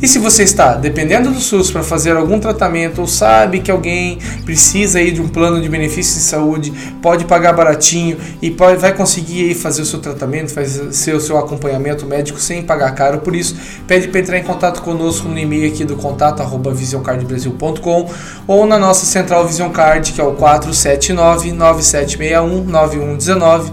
E 0.00 0.06
se 0.06 0.18
você 0.18 0.42
está 0.42 0.74
dependendo 0.74 1.30
do 1.30 1.40
SUS 1.40 1.70
para 1.70 1.82
fazer 1.82 2.16
algum 2.16 2.38
tratamento 2.38 3.00
ou 3.00 3.06
sabe 3.06 3.60
que 3.60 3.70
alguém 3.70 4.18
precisa 4.44 4.98
aí 4.98 5.10
de 5.10 5.20
um 5.20 5.28
plano 5.28 5.60
de 5.60 5.68
benefícios 5.68 6.16
de 6.16 6.22
saúde, 6.22 6.72
pode 7.00 7.24
pagar 7.24 7.52
baratinho 7.52 8.18
e 8.42 8.50
pode, 8.50 8.80
vai 8.80 8.92
conseguir 8.92 9.48
aí 9.48 9.54
fazer 9.54 9.82
o 9.82 9.86
seu 9.86 9.98
tratamento, 9.98 10.52
fazer 10.52 11.14
o 11.14 11.20
seu 11.20 11.38
acompanhamento 11.38 12.04
médico 12.06 12.38
sem 12.38 12.62
pagar 12.62 12.94
caro. 12.94 13.18
Por 13.18 13.34
isso, 13.34 13.56
pede 13.86 14.08
para 14.08 14.20
entrar 14.20 14.38
em 14.38 14.44
contato 14.44 14.82
conosco 14.82 15.28
no 15.28 15.38
e-mail 15.38 15.72
aqui 15.72 15.84
do 15.84 15.96
contato 15.96 16.40
arroba 16.40 16.72
visioncardbrasil.com 16.72 18.10
ou 18.46 18.66
na 18.66 18.78
nossa 18.78 19.06
central 19.06 19.46
Vision 19.46 19.70
Card, 19.70 20.12
que 20.12 20.20
é 20.20 20.24
o 20.24 20.32
479 20.32 21.52
9761 21.52 22.64
9119. 22.64 23.72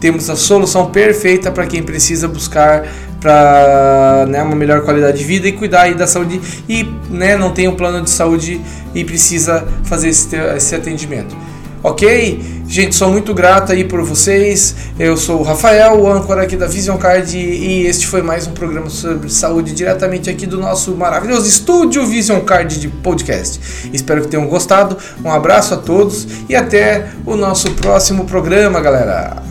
Temos 0.00 0.28
a 0.28 0.36
solução 0.36 0.90
perfeita 0.90 1.50
para 1.50 1.66
quem 1.66 1.82
precisa 1.82 2.28
buscar 2.28 2.86
para 3.24 4.26
né, 4.28 4.42
uma 4.42 4.54
melhor 4.54 4.82
qualidade 4.82 5.16
de 5.16 5.24
vida 5.24 5.48
e 5.48 5.52
cuidar 5.52 5.82
aí 5.82 5.94
da 5.94 6.06
saúde 6.06 6.38
e 6.68 6.86
né, 7.08 7.38
não 7.38 7.52
tem 7.52 7.66
um 7.66 7.74
plano 7.74 8.04
de 8.04 8.10
saúde 8.10 8.60
e 8.94 9.02
precisa 9.02 9.66
fazer 9.84 10.10
esse, 10.10 10.36
esse 10.36 10.74
atendimento. 10.74 11.34
Ok? 11.82 12.62
Gente, 12.68 12.94
sou 12.94 13.10
muito 13.10 13.32
grato 13.32 13.72
aí 13.72 13.84
por 13.84 14.02
vocês. 14.02 14.74
Eu 14.98 15.16
sou 15.16 15.40
o 15.40 15.42
Rafael, 15.42 15.98
o 16.00 16.10
âncora 16.10 16.42
aqui 16.42 16.54
da 16.54 16.66
Vision 16.66 16.98
Card 16.98 17.38
e 17.38 17.86
este 17.86 18.06
foi 18.06 18.20
mais 18.20 18.46
um 18.46 18.52
programa 18.52 18.90
sobre 18.90 19.30
saúde 19.30 19.72
diretamente 19.72 20.28
aqui 20.28 20.46
do 20.46 20.58
nosso 20.58 20.94
maravilhoso 20.94 21.48
estúdio 21.48 22.06
Vision 22.06 22.40
Card 22.40 22.78
de 22.78 22.88
podcast. 22.88 23.88
Espero 23.90 24.20
que 24.20 24.28
tenham 24.28 24.46
gostado. 24.48 24.98
Um 25.24 25.30
abraço 25.30 25.72
a 25.72 25.78
todos 25.78 26.26
e 26.46 26.54
até 26.54 27.06
o 27.24 27.36
nosso 27.36 27.70
próximo 27.72 28.26
programa, 28.26 28.80
galera. 28.82 29.42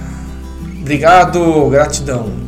Obrigado, 0.79 1.69
gratidão. 1.69 2.42